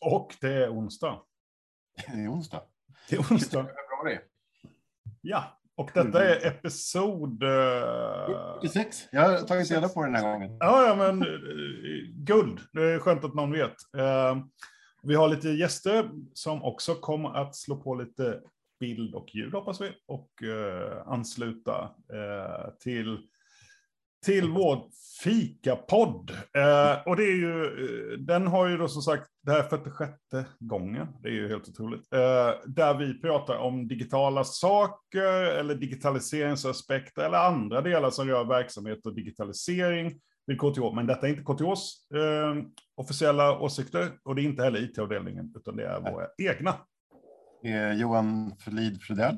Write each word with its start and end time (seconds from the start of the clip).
Och 0.00 0.34
det 0.40 0.52
är 0.52 0.68
onsdag. 0.74 1.20
Det 2.06 2.12
är 2.12 2.32
onsdag. 2.32 2.62
Det 3.10 3.16
är 3.16 3.20
onsdag. 3.20 3.66
Februari. 3.66 4.18
Ja, 5.20 5.58
och 5.74 5.90
detta 5.94 6.24
är 6.24 6.46
episod... 6.46 7.42
eh, 7.42 8.54
46. 8.54 9.08
Jag 9.12 9.22
har 9.22 9.38
tagit 9.38 9.70
reda 9.70 9.88
på 9.88 10.02
den 10.04 10.14
här 10.14 10.32
gången. 10.32 10.56
Ja, 10.60 10.86
ja, 10.86 10.94
men 10.94 11.22
eh, 11.22 11.28
guld. 12.14 12.60
Det 12.72 12.82
är 12.82 12.98
skönt 12.98 13.24
att 13.24 13.34
någon 13.34 13.52
vet. 13.52 13.74
Eh, 13.98 14.36
Vi 15.02 15.14
har 15.14 15.28
lite 15.28 15.48
gäster 15.48 16.10
som 16.32 16.62
också 16.64 16.94
kommer 16.94 17.34
att 17.34 17.54
slå 17.56 17.76
på 17.76 17.94
lite 17.94 18.40
bild 18.80 19.14
och 19.14 19.34
ljud, 19.34 19.52
hoppas 19.54 19.80
vi, 19.80 19.92
och 20.06 20.42
eh, 20.42 21.02
ansluta 21.06 21.90
eh, 22.12 22.70
till, 22.80 23.18
till 24.26 24.50
vår 24.50 24.88
fikapodd. 25.22 26.30
Eh, 26.30 27.06
och 27.06 27.16
det 27.16 27.22
är 27.22 27.36
ju, 27.36 27.64
eh, 27.64 28.18
den 28.18 28.46
har 28.46 28.68
ju 28.68 28.76
då 28.76 28.88
som 28.88 29.02
sagt, 29.02 29.30
det 29.42 29.52
här 29.52 29.58
är 29.58 29.68
46 29.68 30.18
gången, 30.58 31.06
det 31.22 31.28
är 31.28 31.32
ju 31.32 31.48
helt 31.48 31.68
otroligt, 31.68 32.12
eh, 32.12 32.52
där 32.66 32.98
vi 32.98 33.20
pratar 33.20 33.56
om 33.56 33.88
digitala 33.88 34.44
saker 34.44 35.32
eller 35.32 35.74
digitaliseringsaspekter 35.74 37.22
eller 37.22 37.38
andra 37.38 37.80
delar 37.80 38.10
som 38.10 38.28
rör 38.28 38.44
verksamhet 38.44 39.06
och 39.06 39.14
digitalisering 39.14 40.20
vid 40.46 40.60
KTH. 40.60 40.94
Men 40.94 41.06
detta 41.06 41.26
är 41.26 41.30
inte 41.30 41.42
KTHs 41.42 42.10
eh, 42.14 42.54
officiella 42.94 43.58
åsikter 43.58 44.10
och 44.24 44.34
det 44.34 44.42
är 44.42 44.44
inte 44.44 44.62
heller 44.62 44.82
IT-avdelningen, 44.82 45.52
utan 45.56 45.76
det 45.76 45.86
är 45.86 46.00
våra 46.00 46.26
egna. 46.38 46.74
Johan 47.96 48.56
Flid 48.58 49.02
Fridell 49.02 49.36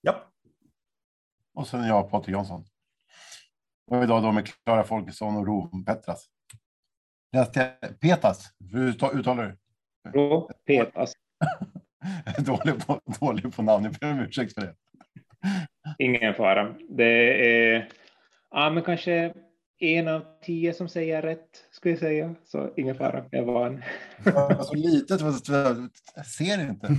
Ja, 0.00 0.32
och 1.54 1.66
sen 1.66 1.86
jag, 1.86 2.10
Patrik 2.10 2.36
Jansson. 2.36 2.64
Och 3.88 4.02
idag 4.02 4.22
då 4.22 4.32
med 4.32 4.46
Klara 4.64 4.84
Folkesson 4.84 5.36
och 5.36 5.46
Rom 5.46 5.84
Petras. 5.84 6.26
Petas, 8.00 8.44
hur 8.72 8.92
ta- 8.92 9.12
uttalar 9.12 9.44
du? 9.44 9.56
Rå, 10.10 10.50
Petas. 10.66 11.12
dålig, 12.38 12.86
på, 12.86 13.00
dålig 13.20 13.56
på 13.56 13.62
namn, 13.62 13.84
jag 13.84 13.92
ber 13.92 14.10
om 14.12 14.20
ursäkt 14.20 14.54
för 14.54 14.60
det. 14.60 14.74
Ingen 15.98 16.34
fara. 16.34 16.74
Det 16.88 17.74
är 17.74 17.88
ja, 18.50 18.70
men 18.70 18.82
kanske 18.82 19.34
en 19.78 20.08
av 20.08 20.24
tio 20.42 20.74
som 20.74 20.88
säger 20.88 21.22
rätt, 21.22 21.64
skulle 21.70 21.92
jag 21.92 21.98
säga. 22.00 22.34
Så 22.44 22.74
ingen 22.76 22.94
fara, 22.94 23.24
jag 23.30 23.40
är 23.42 23.46
van. 23.46 23.82
Så 24.64 24.74
litet, 24.74 25.20
jag 26.16 26.26
ser 26.26 26.70
inte. 26.70 26.86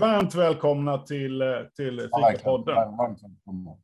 Varmt 0.00 0.34
välkomna 0.34 0.98
till, 0.98 1.42
till. 1.76 2.00
Fikapodden. 2.00 2.74
Varmt 2.74 3.22
välkomna. 3.22 3.76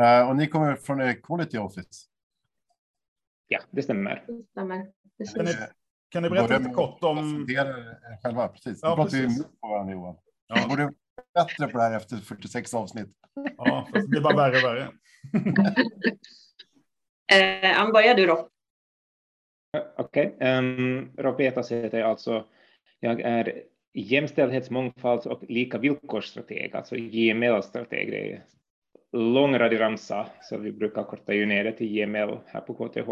Eh, 0.00 0.28
och 0.28 0.36
ni 0.36 0.46
kommer 0.46 0.76
från 0.76 1.14
Quality 1.14 1.58
Office. 1.58 2.06
Ja, 3.48 3.60
det 3.70 3.82
stämmer. 3.82 4.24
Det 4.26 4.44
stämmer. 4.50 4.86
Precis. 5.18 5.34
Kan 5.34 5.44
ni, 5.44 5.52
kan 6.10 6.22
ni 6.22 6.30
berätta 6.30 6.46
börja 6.46 6.58
lite 6.58 6.70
kort 6.70 7.04
om... 7.04 7.46
själva, 8.22 8.48
precis. 8.48 8.78
Ja, 8.82 8.96
pratar 8.96 9.10
precis. 9.10 9.38
emot 9.38 9.60
på 9.60 9.68
varandra 9.68 9.92
Johan. 9.92 10.16
Ja. 10.46 10.68
Borde 10.68 10.92
bättre 11.34 11.68
på 11.68 11.78
det 11.78 11.84
här 11.84 11.96
efter 11.96 12.16
46 12.16 12.74
avsnitt. 12.74 13.08
Ja, 13.56 13.88
fast 13.92 14.04
det 14.04 14.08
blir 14.08 14.20
bara 14.20 14.36
värre 14.36 14.56
och 14.56 14.64
värre. 14.64 14.88
Eh, 17.32 17.80
Ann, 17.80 17.92
börjar 17.92 18.14
du 18.14 18.26
då. 18.26 18.48
Okej. 19.96 20.36
Um, 20.40 21.12
Rå 21.16 21.32
Petas 21.32 21.72
heter 21.72 21.98
jag 21.98 22.10
alltså. 22.10 22.46
Jag 23.00 23.20
är 23.20 23.62
jämställdhets-, 23.94 24.70
mångfalds 24.70 25.26
och 25.26 25.42
lika 25.48 25.78
villkorsstrateg, 25.78 26.76
alltså 26.76 26.96
JML-strateg. 26.96 28.10
Det 28.10 28.32
är 28.32 28.44
lång 29.12 29.58
radioramsa, 29.58 30.26
så 30.40 30.58
vi 30.58 30.72
brukar 30.72 31.02
korta 31.02 31.34
ju 31.34 31.46
ner 31.46 31.64
det 31.64 31.72
till 31.72 31.96
JML 31.96 32.38
här 32.46 32.60
på 32.60 32.74
KTH. 32.74 33.10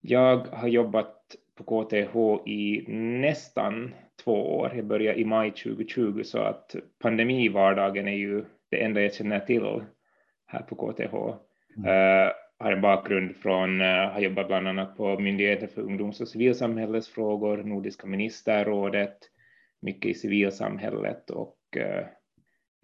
Jag 0.00 0.36
har 0.36 0.68
jobbat 0.68 1.36
på 1.58 1.64
KTH 1.64 2.48
i 2.48 2.84
nästan 2.92 3.94
två 4.24 4.58
år. 4.58 4.72
Jag 4.76 4.86
började 4.86 5.20
i 5.20 5.24
maj 5.24 5.50
2020, 5.50 6.22
så 6.22 6.38
att 6.38 6.76
pandemivardagen 7.02 8.08
är 8.08 8.16
ju 8.16 8.44
det 8.70 8.82
enda 8.82 9.02
jag 9.02 9.14
känner 9.14 9.40
till 9.40 9.82
här 10.46 10.62
på 10.62 10.74
KTH. 10.74 11.14
Eh, 11.88 12.32
har 12.58 12.72
en 12.72 12.80
bakgrund 12.80 13.36
från, 13.36 13.80
uh, 13.80 13.86
har 13.86 14.20
jobbat 14.20 14.46
bland 14.46 14.68
annat 14.68 14.96
på 14.96 15.18
Myndigheten 15.18 15.68
för 15.68 15.82
ungdoms 15.82 16.20
och 16.20 16.28
civilsamhällesfrågor, 16.28 17.56
Nordiska 17.56 18.06
ministerrådet, 18.06 19.18
mycket 19.82 20.10
i 20.10 20.14
civilsamhället 20.14 21.30
och 21.30 21.58
eh, 21.76 22.06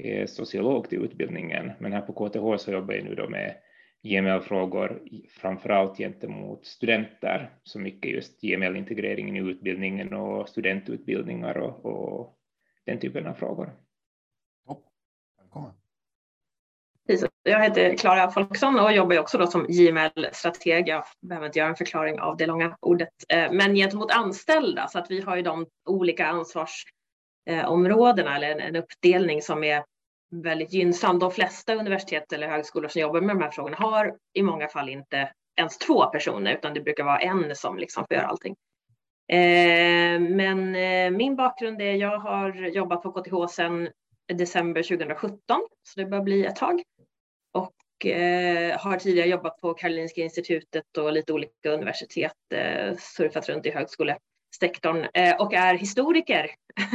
är 0.05 0.27
sociolog 0.27 0.89
till 0.89 1.05
utbildningen. 1.05 1.73
Men 1.79 1.93
här 1.93 2.01
på 2.01 2.13
KTH 2.13 2.63
så 2.65 2.73
jobbar 2.73 2.95
jag 2.95 3.05
nu 3.05 3.15
då 3.15 3.29
med 3.29 3.55
GML-frågor, 4.03 5.03
framförallt 5.29 5.97
gentemot 5.97 6.67
studenter, 6.67 7.51
så 7.63 7.79
mycket 7.79 8.11
just 8.11 8.41
GML-integreringen 8.41 9.37
i 9.37 9.51
utbildningen 9.51 10.13
och 10.13 10.49
studentutbildningar 10.49 11.59
och, 11.59 11.87
och 11.87 12.39
den 12.85 12.99
typen 12.99 13.27
av 13.27 13.35
frågor. 13.35 13.73
Välkommen. 15.39 15.73
Jag 17.43 17.63
heter 17.63 17.97
Klara 17.97 18.31
Folksson 18.31 18.81
och 18.81 18.93
jobbar 18.93 19.19
också 19.19 19.39
då 19.39 19.47
som 19.47 19.67
JML-strateg. 19.69 20.89
Jag 20.89 21.05
behöver 21.21 21.47
inte 21.47 21.59
göra 21.59 21.69
en 21.69 21.77
förklaring 21.77 22.21
av 22.21 22.37
det 22.37 22.47
långa 22.47 22.77
ordet. 22.81 23.09
Eh, 23.29 23.53
Men 23.53 23.75
gentemot 23.75 24.11
anställda, 24.11 24.89
så 24.89 24.99
att 24.99 25.11
vi 25.11 25.21
har 25.21 25.37
ju 25.37 25.43
de 25.43 25.67
olika 25.85 26.27
Eh, 27.51 27.71
områdena 27.71 28.37
eller 28.37 28.51
en- 28.51 28.61
en 28.61 28.77
uppdelning 28.77 29.43
som 29.43 29.65
är 29.65 29.85
väldigt 30.31 30.73
gynnsam. 30.73 31.19
De 31.19 31.31
flesta 31.31 31.75
universitet 31.75 32.33
eller 32.33 32.49
högskolor 32.49 32.89
som 32.89 33.01
jobbar 33.01 33.21
med 33.21 33.37
de 33.37 33.43
här 33.43 33.51
frågorna 33.51 33.77
har 33.77 34.17
i 34.35 34.43
många 34.43 34.69
fall 34.69 34.89
inte 34.89 35.33
ens 35.57 35.79
två 35.79 36.07
personer, 36.07 36.55
utan 36.55 36.75
det 36.75 36.81
brukar 36.81 37.05
vara 37.05 37.19
en 37.19 37.57
som 37.57 37.79
liksom 37.79 38.05
får 38.09 38.17
göra 38.17 38.27
allting. 38.27 38.57
Eh, 39.33 40.21
Men 40.21 40.75
eh, 40.77 41.11
min 41.11 41.37
bakgrund 41.37 41.83
är, 41.83 41.93
jag 41.95 42.19
har 42.19 42.53
jobbat 42.69 43.03
på 43.03 43.13
KTH 43.13 43.47
sedan 43.55 43.89
december 44.33 44.83
2017, 44.83 45.39
så 45.83 46.01
det 46.01 46.07
börjar 46.07 46.25
bli 46.25 46.47
ett 46.47 46.57
tag. 46.57 46.83
Och 47.53 48.07
eh, 48.07 48.79
har 48.79 48.97
tidigare 48.97 49.29
jobbat 49.29 49.61
på 49.61 49.75
Karolinska 49.75 50.21
institutet 50.21 50.97
och 50.99 51.13
lite 51.13 51.33
olika 51.33 51.71
universitet, 51.71 52.33
eh, 52.55 52.97
surfat 52.97 53.49
runt 53.49 53.67
i 53.67 53.71
högskolor 53.71 54.17
sektorn 54.61 55.07
eh, 55.15 55.37
och 55.41 55.55
är 55.55 55.75
historiker 55.75 56.51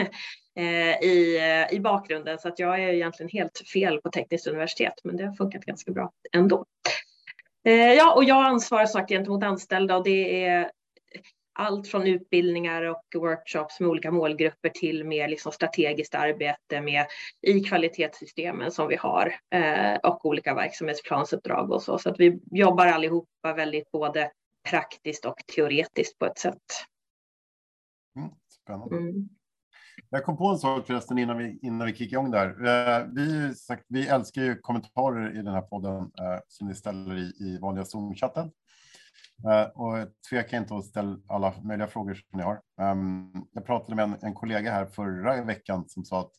eh, 0.56 1.04
i, 1.04 1.38
eh, 1.38 1.76
i 1.76 1.80
bakgrunden. 1.80 2.40
Så 2.40 2.48
att 2.48 2.60
jag 2.60 2.84
är 2.84 2.94
egentligen 2.94 3.30
helt 3.30 3.62
fel 3.74 4.02
på 4.02 4.10
tekniskt 4.10 4.48
universitet, 4.48 4.94
men 5.04 5.18
det 5.18 5.26
har 5.26 5.34
funkat 5.34 5.66
ganska 5.66 5.92
bra 5.92 6.12
ändå. 6.32 6.66
Ja, 7.98 8.14
och 8.16 8.24
jag 8.24 8.46
ansvarar 8.46 8.86
sagt 8.86 9.10
gentemot 9.10 9.44
anställda 9.44 9.98
och 9.98 10.04
det 10.04 10.46
är 10.46 10.72
allt 11.54 11.88
från 11.88 12.08
utbildningar 12.08 12.82
och 12.82 13.04
workshops 13.16 13.80
med 13.80 13.90
olika 13.90 14.12
målgrupper 14.12 14.70
till 14.70 15.04
mer 15.04 15.28
liksom 15.28 15.52
strategiskt 15.52 16.16
arbete 16.16 16.82
med 16.82 17.06
i 17.42 17.60
kvalitetssystemen 17.60 18.72
som 18.72 18.88
vi 18.88 18.96
har 18.96 19.36
och 20.04 20.26
olika 20.26 20.54
verksamhetsplansuppdrag 20.54 21.72
och 21.72 21.82
så. 21.82 21.98
Så 21.98 22.10
att 22.10 22.20
vi 22.20 22.40
jobbar 22.52 22.88
allihopa 22.88 23.54
väldigt 23.56 23.92
både 23.92 24.32
praktiskt 24.70 25.26
och 25.26 25.38
teoretiskt 25.56 26.20
på 26.20 26.26
ett 26.26 26.38
sätt. 26.38 26.86
Mm, 28.16 28.30
spännande. 28.50 28.98
Mm. 28.98 29.30
Jag 30.10 30.24
kom 30.24 30.38
på 30.38 30.48
en 30.48 30.58
sak 30.58 30.88
förresten 30.88 31.18
innan 31.18 31.38
vi, 31.38 31.60
innan 31.62 31.88
vi 31.88 31.96
kickar 31.96 32.18
igång 32.18 32.32
där. 32.32 32.66
Eh, 32.66 33.08
vi, 33.14 33.56
sagt, 33.56 33.86
vi 33.88 34.08
älskar 34.08 34.42
ju 34.42 34.56
kommentarer 34.56 35.40
i 35.40 35.42
den 35.42 35.54
här 35.54 35.62
podden 35.62 35.96
eh, 35.96 36.40
som 36.48 36.68
ni 36.68 36.76
ställer 36.76 37.16
i, 37.16 37.34
i 37.40 37.58
vanliga 37.62 37.86
Zoom-chatten. 37.86 38.52
Eh, 39.48 39.64
och 39.64 40.08
tveka 40.30 40.58
inte 40.58 40.76
att 40.76 40.86
ställa 40.86 41.18
alla 41.28 41.54
möjliga 41.64 41.88
frågor 41.88 42.14
som 42.14 42.38
ni 42.38 42.44
har. 42.44 42.62
Ehm, 42.82 43.32
jag 43.52 43.66
pratade 43.66 43.96
med 43.96 44.04
en, 44.04 44.16
en 44.22 44.34
kollega 44.34 44.72
här 44.72 44.86
förra 44.86 45.44
veckan 45.44 45.86
som 45.88 46.06
sa 46.06 46.22
att 46.22 46.32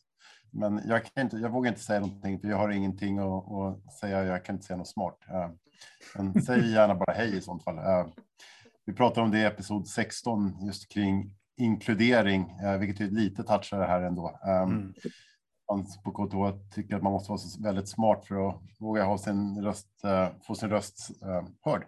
men 0.51 0.81
jag, 0.85 1.05
kan 1.05 1.23
inte, 1.23 1.37
jag 1.37 1.49
vågar 1.49 1.69
inte 1.69 1.83
säga 1.83 1.99
någonting 1.99 2.39
för 2.39 2.47
jag 2.47 2.57
har 2.57 2.69
ingenting 2.69 3.17
att, 3.17 3.51
att 3.51 3.93
säga. 3.93 4.23
Jag 4.23 4.45
kan 4.45 4.55
inte 4.55 4.65
säga 4.65 4.77
något 4.77 4.87
smart. 4.87 5.17
Eh, 5.29 5.49
men 6.15 6.41
säg 6.41 6.71
gärna 6.71 6.95
bara 6.95 7.13
hej 7.13 7.37
i 7.37 7.41
sånt 7.41 7.63
fall. 7.63 7.77
Eh, 7.77 8.07
vi 8.85 8.93
pratade 8.93 9.25
om 9.25 9.31
det 9.31 9.39
i 9.39 9.43
episod 9.43 9.87
16 9.87 10.65
just 10.65 10.91
kring 10.91 11.35
inkludering, 11.57 12.49
eh, 12.63 12.77
vilket 12.77 13.01
är 13.01 13.05
ett 13.05 13.13
litet 13.13 13.47
touchare 13.47 13.83
här 13.83 14.01
ändå. 14.01 14.39
Um, 14.47 14.71
Mm. 14.71 14.93
på 16.03 16.11
KTH 16.11 16.73
tycker 16.75 16.95
att 16.95 17.03
man 17.03 17.11
måste 17.13 17.31
vara 17.31 17.39
väldigt 17.63 17.89
smart 17.89 18.25
för 18.25 18.49
att 18.49 18.61
våga 18.79 19.03
ha 19.03 19.17
sin 19.17 19.63
röst, 19.63 20.03
eh, 20.03 20.29
få 20.47 20.55
sin 20.55 20.69
röst 20.69 21.09
eh, 21.21 21.47
hörd. 21.61 21.85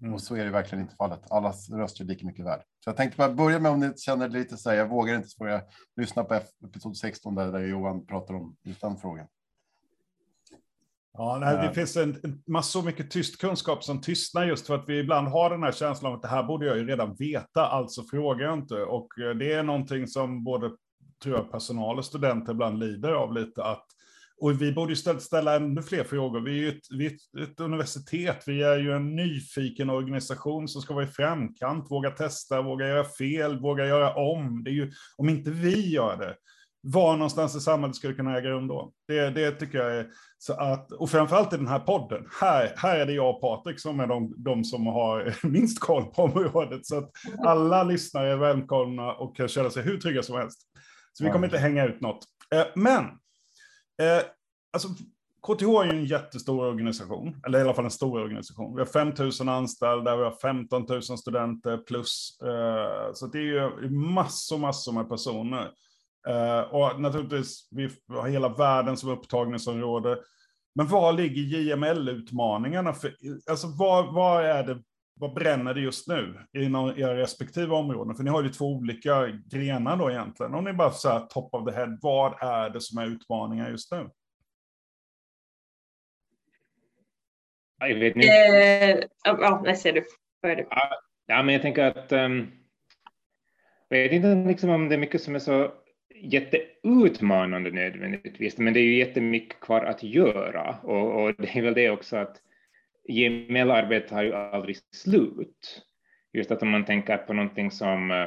Mm. 0.00 0.14
Och 0.14 0.20
så 0.22 0.36
är 0.36 0.44
det 0.44 0.50
verkligen 0.50 0.82
inte 0.82 0.94
fallet. 0.94 1.30
Allas 1.30 1.70
röst 1.70 2.00
är 2.00 2.04
lika 2.04 2.26
mycket 2.26 2.44
värd. 2.44 2.60
Så 2.84 2.90
jag 2.90 2.96
tänkte 2.96 3.18
bara 3.18 3.32
börja 3.34 3.58
med 3.58 3.72
om 3.72 3.80
ni 3.80 3.92
känner 3.96 4.28
lite 4.28 4.56
så 4.56 4.70
här, 4.70 4.76
jag 4.76 4.88
vågar 4.88 5.14
inte 5.14 5.28
jag 5.38 5.62
lyssna 5.96 6.24
på 6.24 6.34
episod 6.68 6.96
16 6.96 7.34
där, 7.34 7.52
där 7.52 7.60
Johan 7.60 8.06
pratar 8.06 8.34
om 8.34 8.56
just 8.62 8.80
den 8.80 8.96
frågan. 8.96 9.26
Ja, 11.18 11.38
nej, 11.40 11.56
det 11.56 11.62
Eh. 11.62 11.72
finns 11.72 11.96
en, 11.96 12.16
en 12.22 12.42
massor 12.46 12.82
mycket 12.82 13.10
tyst 13.10 13.40
kunskap 13.40 13.84
som 13.84 14.00
tystnar 14.00 14.46
just 14.46 14.66
för 14.66 14.74
att 14.74 14.88
vi 14.88 14.98
ibland 14.98 15.28
har 15.28 15.50
den 15.50 15.62
här 15.62 15.72
känslan 15.72 16.12
av 16.12 16.16
att 16.16 16.22
det 16.22 16.28
här 16.28 16.42
borde 16.42 16.66
jag 16.66 16.78
ju 16.78 16.86
redan 16.86 17.14
veta, 17.14 17.66
alltså 17.66 18.02
frågar 18.02 18.46
jag 18.46 18.58
inte. 18.58 18.74
Och 18.74 19.18
eh, 19.18 19.30
det 19.36 19.52
är 19.52 19.62
någonting 19.62 20.06
som 20.06 20.44
både 20.44 20.70
tror 21.22 21.36
jag, 21.36 21.50
personal 21.50 21.98
och 21.98 22.04
studenter 22.04 22.52
ibland 22.52 22.78
lider 22.78 23.12
av 23.12 23.32
lite, 23.32 23.64
att 23.64 23.86
och 24.40 24.62
vi 24.62 24.72
borde 24.72 24.92
ju 24.92 25.20
ställa 25.20 25.56
ännu 25.56 25.82
fler 25.82 26.04
frågor. 26.04 26.40
Vi 26.40 26.50
är 26.50 26.62
ju 26.62 26.68
ett, 26.68 26.86
vi 26.90 27.06
är 27.06 27.10
ett, 27.10 27.50
ett, 27.50 27.60
universitet, 27.60 28.44
vi 28.46 28.62
är 28.62 28.78
ju 28.78 28.92
en 28.92 29.16
nyfiken 29.16 29.90
organisation 29.90 30.68
som 30.68 30.82
ska 30.82 30.94
vara 30.94 31.04
i 31.04 31.08
framkant, 31.08 31.90
våga 31.90 32.10
testa, 32.10 32.62
våga 32.62 32.88
göra 32.88 33.04
fel, 33.04 33.60
våga 33.60 33.86
göra 33.86 34.14
om. 34.14 34.64
Det 34.64 34.70
är 34.70 34.74
ju, 34.74 34.92
om 35.16 35.28
inte 35.28 35.50
vi 35.50 35.90
gör 35.90 36.16
det, 36.16 36.34
var 36.82 37.16
någonstans 37.16 37.56
i 37.56 37.60
samhället 37.60 37.96
skulle 37.96 38.14
kunna 38.14 38.38
äga 38.38 38.50
rum 38.50 38.68
då? 38.68 38.92
Det, 39.08 39.30
det 39.30 39.50
tycker 39.50 39.78
jag 39.78 39.96
är 39.96 40.06
så 40.38 40.52
att, 40.52 40.92
och 40.92 41.10
framförallt 41.10 41.52
i 41.52 41.56
den 41.56 41.68
här 41.68 41.78
podden. 41.78 42.26
Här, 42.40 42.72
här 42.76 42.98
är 42.98 43.06
det 43.06 43.12
jag 43.12 43.34
och 43.34 43.40
Patrik 43.40 43.80
som 43.80 44.00
är 44.00 44.06
de, 44.06 44.34
de 44.36 44.64
som 44.64 44.86
har 44.86 45.34
minst 45.46 45.80
koll 45.80 46.04
på 46.04 46.22
området. 46.22 46.86
Så 46.86 46.98
att 46.98 47.10
alla 47.46 47.82
lyssnare 47.82 48.32
är 48.32 48.36
välkomna 48.36 49.12
och 49.12 49.36
kan 49.36 49.48
känna 49.48 49.70
sig 49.70 49.82
hur 49.82 49.98
trygga 49.98 50.22
som 50.22 50.36
helst. 50.36 50.60
Så 51.12 51.24
vi 51.24 51.30
kommer 51.30 51.46
inte 51.46 51.58
hänga 51.58 51.84
ut 51.84 52.00
något. 52.00 52.24
Eh, 52.54 52.66
men, 52.74 53.04
eh, 54.02 54.22
alltså 54.72 54.88
KTH 55.46 55.62
är 55.62 55.84
ju 55.84 55.90
en 55.90 56.04
jättestor 56.04 56.64
organisation, 56.64 57.40
eller 57.46 57.58
i 57.58 57.62
alla 57.62 57.74
fall 57.74 57.84
en 57.84 57.90
stor 57.90 58.20
organisation. 58.20 58.74
Vi 58.74 58.80
har 58.80 58.86
5 58.86 59.12
000 59.40 59.48
anställda, 59.48 60.16
vi 60.16 60.24
har 60.24 60.36
15 60.42 60.86
000 60.88 61.02
studenter 61.02 61.76
plus. 61.76 62.38
Eh, 62.42 63.12
så 63.14 63.26
det 63.26 63.38
är 63.38 63.42
ju 63.42 63.90
massor, 63.90 64.58
massor 64.58 64.92
med 64.92 65.08
personer. 65.08 65.70
Uh, 66.28 66.60
och 66.60 67.00
naturligtvis, 67.00 67.68
vi 67.70 67.90
har 68.08 68.28
hela 68.28 68.48
världen 68.48 68.96
som 68.96 69.10
upptagningsområde. 69.10 70.18
Men 70.74 70.86
var 70.86 71.12
ligger 71.12 71.42
JML-utmaningarna? 71.42 72.94
Alltså 73.50 73.66
vad, 73.78 74.14
vad 74.14 74.44
är 74.44 74.62
det, 74.62 74.82
vad 75.14 75.34
bränner 75.34 75.74
det 75.74 75.80
just 75.80 76.08
nu 76.08 76.46
inom 76.52 76.88
era 76.88 77.16
respektive 77.16 77.74
områden? 77.74 78.14
För 78.14 78.24
ni 78.24 78.30
har 78.30 78.42
ju 78.42 78.48
två 78.48 78.66
olika 78.66 79.26
grenar 79.50 79.96
då 79.96 80.10
egentligen. 80.10 80.54
Om 80.54 80.64
ni 80.64 80.72
bara 80.72 80.90
så 80.90 81.08
här 81.08 81.20
top 81.20 81.54
of 81.54 81.68
the 81.68 81.74
head, 81.74 81.98
vad 82.02 82.42
är 82.42 82.70
det 82.70 82.80
som 82.80 82.98
är 82.98 83.06
utmaningar 83.06 83.70
just 83.70 83.92
nu? 83.92 84.08
Jag 87.78 87.94
vet 87.94 88.16
inte. 88.16 88.28
Eh, 88.28 89.04
ja, 89.24 89.60
nej, 89.64 89.76
ser 89.76 89.92
du. 89.92 90.06
Ja, 91.26 91.42
men 91.42 91.48
jag 91.48 91.62
tänker 91.62 91.84
att 91.84 92.12
um, 92.12 92.50
jag 93.88 93.98
vet 93.98 94.12
inte 94.12 94.34
liksom 94.34 94.70
om 94.70 94.88
det 94.88 94.94
är 94.94 94.98
mycket 94.98 95.22
som 95.22 95.34
är 95.34 95.38
så 95.38 95.72
jätteutmanande 96.22 97.70
nödvändigtvis, 97.70 98.58
men 98.58 98.72
det 98.72 98.80
är 98.80 98.84
ju 98.84 98.98
jättemycket 98.98 99.60
kvar 99.60 99.84
att 99.84 100.02
göra 100.02 100.76
och, 100.82 101.22
och 101.22 101.34
det 101.38 101.58
är 101.58 101.62
väl 101.62 101.74
det 101.74 101.90
också 101.90 102.16
att 102.16 102.36
GML-arbetet 103.08 104.10
har 104.10 104.22
ju 104.22 104.34
aldrig 104.34 104.76
slut. 104.94 105.82
Just 106.32 106.50
att 106.50 106.62
om 106.62 106.68
man 106.68 106.84
tänker 106.84 107.16
på 107.16 107.32
någonting 107.32 107.70
som 107.70 108.10
eh, 108.10 108.26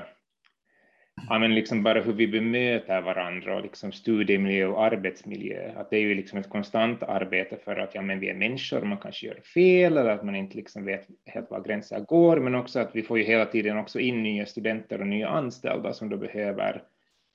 ja, 1.29 1.39
men 1.39 1.55
liksom 1.55 1.83
bara 1.83 2.01
hur 2.01 2.13
vi 2.13 2.27
bemöter 2.27 3.01
varandra 3.01 3.55
och 3.55 3.61
liksom 3.61 3.91
studiemiljö 3.91 4.65
och 4.65 4.83
arbetsmiljö. 4.83 5.71
Att 5.75 5.89
det 5.89 5.97
är 5.97 6.01
ju 6.01 6.15
liksom 6.15 6.39
ett 6.39 6.49
konstant 6.49 7.03
arbete 7.03 7.57
för 7.63 7.75
att 7.75 7.95
ja, 7.95 8.01
men 8.01 8.19
vi 8.19 8.29
är 8.29 8.33
människor 8.33 8.81
och 8.81 8.87
man 8.87 8.97
kanske 8.97 9.27
gör 9.27 9.41
fel 9.53 9.97
eller 9.97 10.09
att 10.09 10.25
man 10.25 10.35
inte 10.35 10.57
liksom 10.57 10.85
vet 10.85 11.07
helt 11.25 11.51
var 11.51 11.63
gränser 11.63 11.99
går, 11.99 12.39
men 12.39 12.55
också 12.55 12.79
att 12.79 12.95
vi 12.95 13.03
får 13.03 13.17
ju 13.17 13.23
hela 13.23 13.45
tiden 13.45 13.77
också 13.77 13.99
in 13.99 14.23
nya 14.23 14.45
studenter 14.45 15.01
och 15.01 15.07
nya 15.07 15.27
anställda 15.27 15.93
som 15.93 16.09
då 16.09 16.17
behöver 16.17 16.83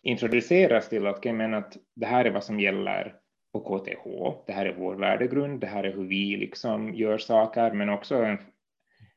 introduceras 0.02 0.88
till 0.88 1.06
att, 1.06 1.18
okay, 1.18 1.32
men 1.32 1.54
att 1.54 1.76
det 1.96 2.06
här 2.06 2.24
är 2.24 2.30
vad 2.30 2.44
som 2.44 2.60
gäller 2.60 3.14
på 3.52 3.60
KTH, 3.60 4.04
det 4.46 4.52
här 4.52 4.66
är 4.66 4.74
vår 4.78 4.94
värdegrund, 4.94 5.60
det 5.60 5.66
här 5.66 5.84
är 5.84 5.92
hur 5.92 6.04
vi 6.04 6.36
liksom 6.36 6.94
gör 6.94 7.18
saker, 7.18 7.72
men 7.72 7.88
också 7.88 8.36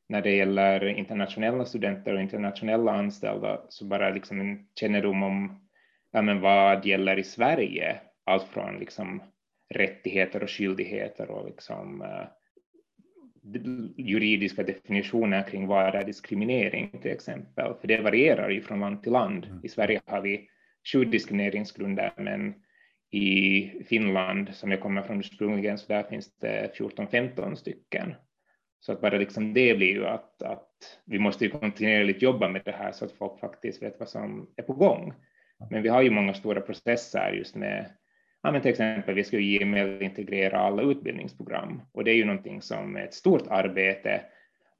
när 0.09 0.21
det 0.21 0.35
gäller 0.35 0.85
internationella 0.87 1.65
studenter 1.65 2.13
och 2.13 2.21
internationella 2.21 2.91
anställda, 2.91 3.61
så 3.69 3.85
bara 3.85 4.09
liksom 4.09 4.39
en 4.39 4.67
kännedom 4.79 5.23
om 5.23 5.67
ja, 6.11 6.21
men 6.21 6.41
vad 6.41 6.85
gäller 6.85 7.19
i 7.19 7.23
Sverige, 7.23 7.99
allt 8.23 8.47
från 8.47 8.79
liksom 8.79 9.23
rättigheter 9.69 10.43
och 10.43 10.49
skyldigheter 10.49 11.29
och 11.29 11.45
liksom, 11.45 12.01
uh, 12.01 12.27
juridiska 13.97 14.63
definitioner 14.63 15.43
kring 15.47 15.67
vad 15.67 15.95
är 15.95 16.03
diskriminering 16.03 16.89
till 17.01 17.11
exempel, 17.11 17.73
för 17.81 17.87
det 17.87 18.01
varierar 18.01 18.49
ju 18.49 18.61
från 18.61 18.79
land 18.79 19.03
till 19.03 19.11
land. 19.11 19.45
Mm. 19.45 19.59
I 19.63 19.69
Sverige 19.69 20.01
har 20.05 20.21
vi 20.21 20.49
sju 20.91 21.05
diskrimineringsgrunder, 21.05 22.13
men 22.17 22.53
i 23.11 23.71
Finland, 23.89 24.49
som 24.53 24.71
jag 24.71 24.81
kommer 24.81 25.01
från 25.01 25.19
ursprungligen, 25.19 25.77
så 25.77 25.93
där 25.93 26.03
finns 26.03 26.37
det 26.37 26.71
14-15 26.79 27.55
stycken. 27.55 28.15
Så 28.79 28.91
att 28.91 29.01
bara 29.01 29.17
liksom 29.17 29.53
det 29.53 29.77
blir 29.77 29.93
ju 29.93 30.05
att, 30.05 30.41
att 30.41 30.99
vi 31.05 31.19
måste 31.19 31.45
ju 31.45 31.51
kontinuerligt 31.51 32.21
jobba 32.21 32.49
med 32.49 32.61
det 32.65 32.71
här 32.71 32.91
så 32.91 33.05
att 33.05 33.11
folk 33.11 33.39
faktiskt 33.39 33.83
vet 33.83 33.99
vad 33.99 34.09
som 34.09 34.49
är 34.55 34.63
på 34.63 34.73
gång. 34.73 35.13
Men 35.69 35.83
vi 35.83 35.89
har 35.89 36.01
ju 36.01 36.09
många 36.09 36.33
stora 36.33 36.61
processer 36.61 37.31
just 37.31 37.55
med, 37.55 37.85
ja 38.43 38.51
men 38.51 38.61
till 38.61 38.71
exempel 38.71 39.15
vi 39.15 39.23
ska 39.23 39.39
ju 39.39 39.59
Gmail 39.59 40.01
integrera 40.01 40.59
alla 40.59 40.81
utbildningsprogram 40.81 41.81
och 41.91 42.03
det 42.03 42.11
är 42.11 42.15
ju 42.15 42.25
någonting 42.25 42.61
som 42.61 42.95
är 42.95 43.03
ett 43.03 43.13
stort 43.13 43.47
arbete 43.49 44.21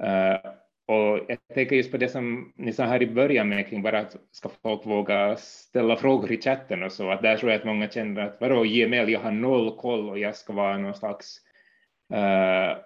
eh, 0.04 0.52
och 0.86 1.20
jag 1.28 1.38
tänker 1.54 1.76
just 1.76 1.92
på 1.92 1.98
det 1.98 2.10
som 2.10 2.54
ni 2.56 2.74
sa 2.74 2.84
här 2.84 3.04
i 3.04 3.08
början 3.08 3.50
med 3.50 3.68
kring 3.68 3.82
bara 3.82 4.00
att 4.00 4.16
ska 4.32 4.50
folk 4.64 4.86
våga 4.86 5.36
ställa 5.36 5.96
frågor 5.96 6.32
i 6.32 6.42
chatten 6.42 6.84
och 6.84 6.92
så, 6.92 7.12
att 7.12 7.22
där 7.22 7.38
tror 7.38 7.52
jag 7.52 7.60
att 7.60 7.66
många 7.66 7.90
känner 7.90 8.22
att 8.22 8.38
vadå 8.42 8.64
GML, 8.64 9.10
jag 9.10 9.20
har 9.20 9.32
noll 9.32 9.78
koll 9.78 10.10
och 10.10 10.20
jag 10.20 10.36
ska 10.36 10.54
vara 10.54 10.78
någon 10.78 10.96
slags 10.96 11.38
uh, 12.14 12.78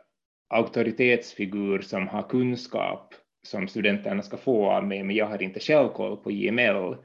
auktoritetsfigur 0.49 1.81
som 1.81 2.07
har 2.07 2.23
kunskap 2.23 3.13
som 3.43 3.67
studenterna 3.67 4.21
ska 4.21 4.37
få 4.37 4.71
av 4.71 4.87
mig, 4.87 5.03
men 5.03 5.15
jag 5.15 5.25
har 5.25 5.41
inte 5.41 5.59
själv 5.59 5.89
koll 5.89 6.17
på 6.17 6.29
GML. 6.29 6.95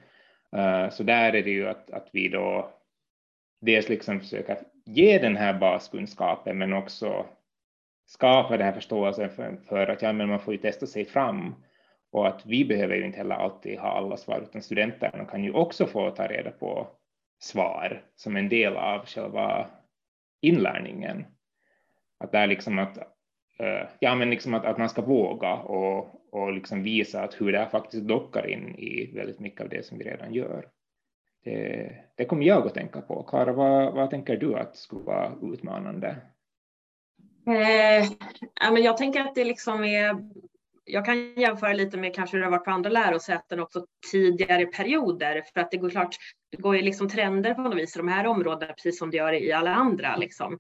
Uh, 0.57 0.63
eh, 0.63 0.91
så 0.91 1.03
där 1.03 1.33
är 1.33 1.43
det 1.43 1.51
ju 1.51 1.69
att, 1.69 1.91
att 1.91 2.09
vi 2.13 2.29
då 2.29 2.71
dels 3.61 3.89
liksom 3.89 4.21
försöker 4.21 4.59
ge 4.87 5.19
den 5.19 5.37
här 5.37 5.55
baskunskapen, 5.55 6.59
men 6.59 6.73
också 6.73 7.27
skapa 8.15 8.57
den 8.57 8.67
här 8.67 8.73
förståelsen 8.73 9.31
för, 9.31 9.57
för 9.69 9.87
att 9.87 10.03
ja, 10.03 10.13
men 10.13 10.29
man 10.29 10.41
får 10.41 10.55
ju 10.55 10.61
testa 10.61 10.87
sig 10.87 11.05
fram 11.05 11.55
och 12.11 12.29
att 12.29 12.47
vi 12.47 12.65
behöver 12.65 12.95
ju 12.95 13.07
inte 13.07 13.19
heller 13.19 13.35
alltid 13.35 13.79
ha 13.79 13.89
alla 13.89 14.17
svar, 14.17 14.41
utan 14.41 14.63
studenterna 14.63 15.25
kan 15.25 15.45
ju 15.45 15.53
också 15.53 15.87
få 15.87 16.11
ta 16.11 16.27
reda 16.27 16.51
på 16.51 16.87
svar 17.39 18.05
som 18.15 18.37
en 18.37 18.49
del 18.49 18.77
av 18.77 19.07
själva 19.07 19.67
inlärningen. 20.41 21.25
Att 22.19 22.33
det 22.33 22.39
är 22.39 22.47
liksom 22.47 22.79
att, 22.79 22.99
eh, 23.59 23.89
ja, 23.99 24.15
men 24.15 24.31
liksom 24.31 24.55
att, 24.55 24.65
att 24.65 24.79
man 24.79 24.89
ska 24.89 25.03
våga 25.03 25.55
och, 25.55 26.35
och 26.35 26.53
liksom 26.53 26.83
visa 26.83 27.23
att 27.23 27.41
hur 27.41 27.53
det 27.53 27.59
här 27.59 27.67
faktiskt 27.67 28.03
dockar 28.03 28.47
in 28.47 28.75
i 28.79 29.13
väldigt 29.15 29.41
mycket 29.41 29.61
av 29.61 29.69
det 29.69 29.87
som 29.87 29.99
vi 29.99 30.05
redan 30.05 30.35
gör. 30.35 30.69
Det, 31.45 31.93
det 32.17 32.25
kommer 32.25 32.47
jag 32.47 32.67
att 32.67 32.75
tänka 32.75 33.01
på. 33.01 33.23
Kara, 33.23 33.53
vad, 33.53 33.95
vad 33.95 34.11
tänker 34.11 34.37
du 34.37 34.55
att 34.55 34.77
skulle 34.77 35.05
vara 35.05 35.33
utmanande? 35.43 36.17
Eh, 37.47 38.09
men 38.73 38.83
jag 38.83 38.97
tänker 38.97 39.21
att 39.21 39.35
det 39.35 39.45
liksom 39.45 39.85
är 39.85 40.17
jag 40.85 41.05
kan 41.05 41.35
jämföra 41.35 41.73
lite 41.73 41.97
med 41.97 42.15
kanske 42.15 42.37
hur 42.37 42.41
det 42.41 42.47
har 42.47 42.51
varit 42.51 42.65
på 42.65 42.71
andra 42.71 42.91
lärosäten 42.91 43.61
också 43.61 43.87
tidigare 44.11 44.67
perioder 44.67 45.43
för 45.53 45.61
att 45.61 45.71
det 45.71 45.77
går 45.77 45.91
klart, 45.91 46.17
det 46.51 46.63
går 46.63 46.77
ju 46.77 46.83
liksom 46.83 47.09
trender 47.09 47.55
på 47.55 47.61
något 47.61 47.79
vis 47.79 47.97
i 47.97 47.99
de 47.99 48.09
här 48.09 48.27
områdena 48.27 48.73
precis 48.73 48.99
som 48.99 49.11
det 49.11 49.17
gör 49.17 49.33
i 49.33 49.53
alla 49.53 49.75
andra 49.75 50.17
liksom. 50.17 50.59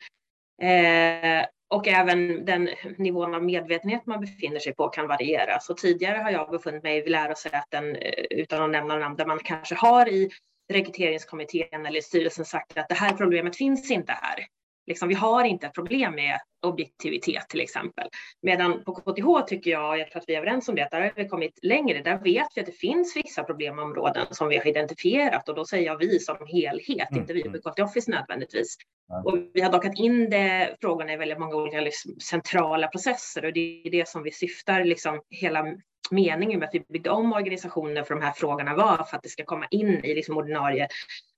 Eh, 0.62 1.46
och 1.68 1.88
även 1.88 2.44
den 2.44 2.68
nivån 2.96 3.34
av 3.34 3.44
medvetenhet 3.44 4.06
man 4.06 4.20
befinner 4.20 4.58
sig 4.58 4.74
på 4.74 4.88
kan 4.88 5.08
variera. 5.08 5.60
Så 5.60 5.74
tidigare 5.74 6.18
har 6.18 6.30
jag 6.30 6.50
befunnit 6.50 6.82
mig 6.82 7.02
vid 7.02 7.10
lärosäten 7.10 7.96
eh, 7.96 8.24
utan 8.30 8.62
att 8.62 8.70
nämna 8.70 8.96
namn 8.96 9.16
där 9.16 9.26
man 9.26 9.38
kanske 9.38 9.74
har 9.74 10.08
i 10.08 10.30
rekryteringskommittén 10.72 11.86
eller 11.86 12.00
styrelsen 12.00 12.44
sagt 12.44 12.78
att 12.78 12.88
det 12.88 12.94
här 12.94 13.12
problemet 13.16 13.56
finns 13.56 13.90
inte 13.90 14.12
här. 14.12 14.46
Liksom, 14.86 15.08
vi 15.08 15.14
har 15.14 15.44
inte 15.44 15.66
ett 15.66 15.74
problem 15.74 16.14
med 16.14 16.38
objektivitet 16.62 17.48
till 17.48 17.60
exempel. 17.60 18.08
Medan 18.42 18.84
på 18.84 18.94
KTH 18.94 19.46
tycker 19.46 19.70
jag, 19.70 19.98
jag 19.98 20.10
tror 20.10 20.20
att 20.20 20.28
vi 20.28 20.34
är 20.34 20.38
överens 20.38 20.68
om 20.68 20.74
det, 20.74 20.82
att 20.82 20.90
där 20.90 21.00
har 21.00 21.12
vi 21.16 21.28
kommit 21.28 21.58
längre. 21.62 22.02
Där 22.02 22.18
vet 22.18 22.46
vi 22.54 22.60
att 22.60 22.66
det 22.66 22.78
finns 22.78 23.16
vissa 23.16 23.44
problemområden 23.44 24.26
som 24.30 24.48
vi 24.48 24.56
har 24.56 24.66
identifierat 24.66 25.48
och 25.48 25.54
då 25.54 25.64
säger 25.64 25.86
jag 25.86 25.98
vi 25.98 26.18
som 26.18 26.36
helhet, 26.46 27.10
mm. 27.10 27.20
inte 27.20 27.32
vi 27.32 27.42
på 27.42 27.70
KT 27.70 27.82
Office 27.82 28.10
nödvändigtvis. 28.10 28.76
Mm. 29.12 29.26
Och 29.26 29.50
vi 29.54 29.60
har 29.60 29.72
dockat 29.72 29.98
in 29.98 30.30
det, 30.30 30.76
frågorna 30.80 31.12
i 31.12 31.16
väldigt 31.16 31.38
många 31.38 31.56
olika 31.56 31.80
liksom, 31.80 32.20
centrala 32.20 32.88
processer 32.88 33.44
och 33.44 33.52
det 33.52 33.82
är 33.84 33.90
det 33.90 34.08
som 34.08 34.22
vi 34.22 34.32
syftar 34.32 34.84
liksom 34.84 35.20
hela 35.30 35.64
meningen 36.12 36.60
med 36.60 36.68
att 36.68 36.74
vi 36.74 36.84
byggde 36.88 37.10
om 37.10 37.32
organisationen 37.32 38.04
för 38.04 38.14
de 38.14 38.22
här 38.22 38.32
frågorna 38.32 38.74
var 38.74 39.04
för 39.04 39.16
att 39.16 39.22
det 39.22 39.28
ska 39.28 39.44
komma 39.44 39.66
in 39.70 40.04
i 40.04 40.14
liksom 40.14 40.36
ordinarie 40.36 40.88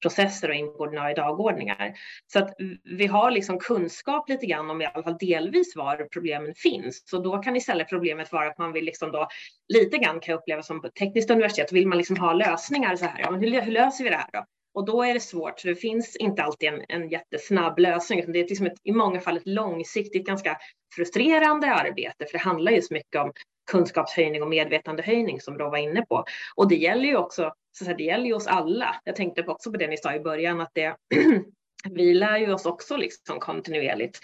processer 0.02 0.48
och 0.48 0.54
in 0.54 0.66
på 0.66 0.78
ordinarie 0.78 1.14
dagordningar. 1.14 1.94
Så 2.32 2.38
att 2.38 2.54
vi 2.84 3.06
har 3.06 3.30
liksom 3.30 3.58
kunskap 3.58 4.28
lite 4.28 4.46
grann 4.46 4.70
om 4.70 4.82
i 4.82 4.86
alla 4.86 5.02
fall 5.02 5.16
delvis 5.20 5.76
var 5.76 6.08
problemen 6.12 6.54
finns. 6.54 7.02
Så 7.06 7.18
då 7.18 7.38
kan 7.38 7.56
istället 7.56 7.88
problemet 7.88 8.32
vara 8.32 8.46
att 8.46 8.58
man 8.58 8.72
vill 8.72 8.84
liksom 8.84 9.12
då 9.12 9.28
lite 9.68 9.98
grann 9.98 10.20
kan 10.20 10.34
uppleva 10.34 10.62
som 10.62 10.82
på 10.82 10.88
tekniskt 10.88 11.30
universitet 11.30 11.72
vill 11.72 11.88
man 11.88 11.98
liksom 11.98 12.16
ha 12.16 12.32
lösningar 12.32 12.96
så 12.96 13.04
här. 13.04 13.20
Ja, 13.20 13.30
men 13.30 13.40
hur, 13.40 13.60
hur 13.60 13.72
löser 13.72 14.04
vi 14.04 14.10
det 14.10 14.16
här 14.16 14.30
då? 14.32 14.44
Och 14.74 14.84
då 14.84 15.02
är 15.02 15.14
det 15.14 15.20
svårt, 15.20 15.60
för 15.60 15.68
det 15.68 15.74
finns 15.74 16.16
inte 16.16 16.42
alltid 16.42 16.68
en, 16.68 16.82
en 16.88 17.08
jättesnabb 17.08 17.78
lösning. 17.78 18.32
Det 18.32 18.38
är 18.38 18.48
liksom 18.48 18.66
ett, 18.66 18.78
i 18.82 18.92
många 18.92 19.20
fall 19.20 19.36
ett 19.36 19.46
långsiktigt, 19.46 20.26
ganska 20.26 20.56
frustrerande 20.96 21.74
arbete, 21.74 22.26
för 22.26 22.32
det 22.32 22.44
handlar 22.44 22.72
just 22.72 22.90
mycket 22.90 23.20
om 23.20 23.32
kunskapshöjning 23.70 24.42
och 24.42 24.48
medvetandehöjning 24.48 25.40
som 25.40 25.58
Rå 25.58 25.70
var 25.70 25.78
inne 25.78 26.02
på. 26.02 26.24
Och 26.54 26.68
det 26.68 26.76
gäller 26.76 27.04
ju 27.04 27.16
också, 27.16 27.52
så 27.72 27.84
det 27.84 28.04
gäller 28.04 28.26
ju 28.26 28.34
oss 28.34 28.46
alla. 28.46 28.96
Jag 29.04 29.16
tänkte 29.16 29.44
också 29.46 29.70
på 29.70 29.76
det 29.76 29.86
ni 29.86 29.96
sa 29.96 30.14
i 30.14 30.20
början, 30.20 30.60
att 30.60 30.70
det 30.72 30.96
vi 31.90 32.14
lär 32.14 32.38
ju 32.38 32.52
oss 32.52 32.66
också 32.66 32.96
liksom 32.96 33.40
kontinuerligt. 33.40 34.18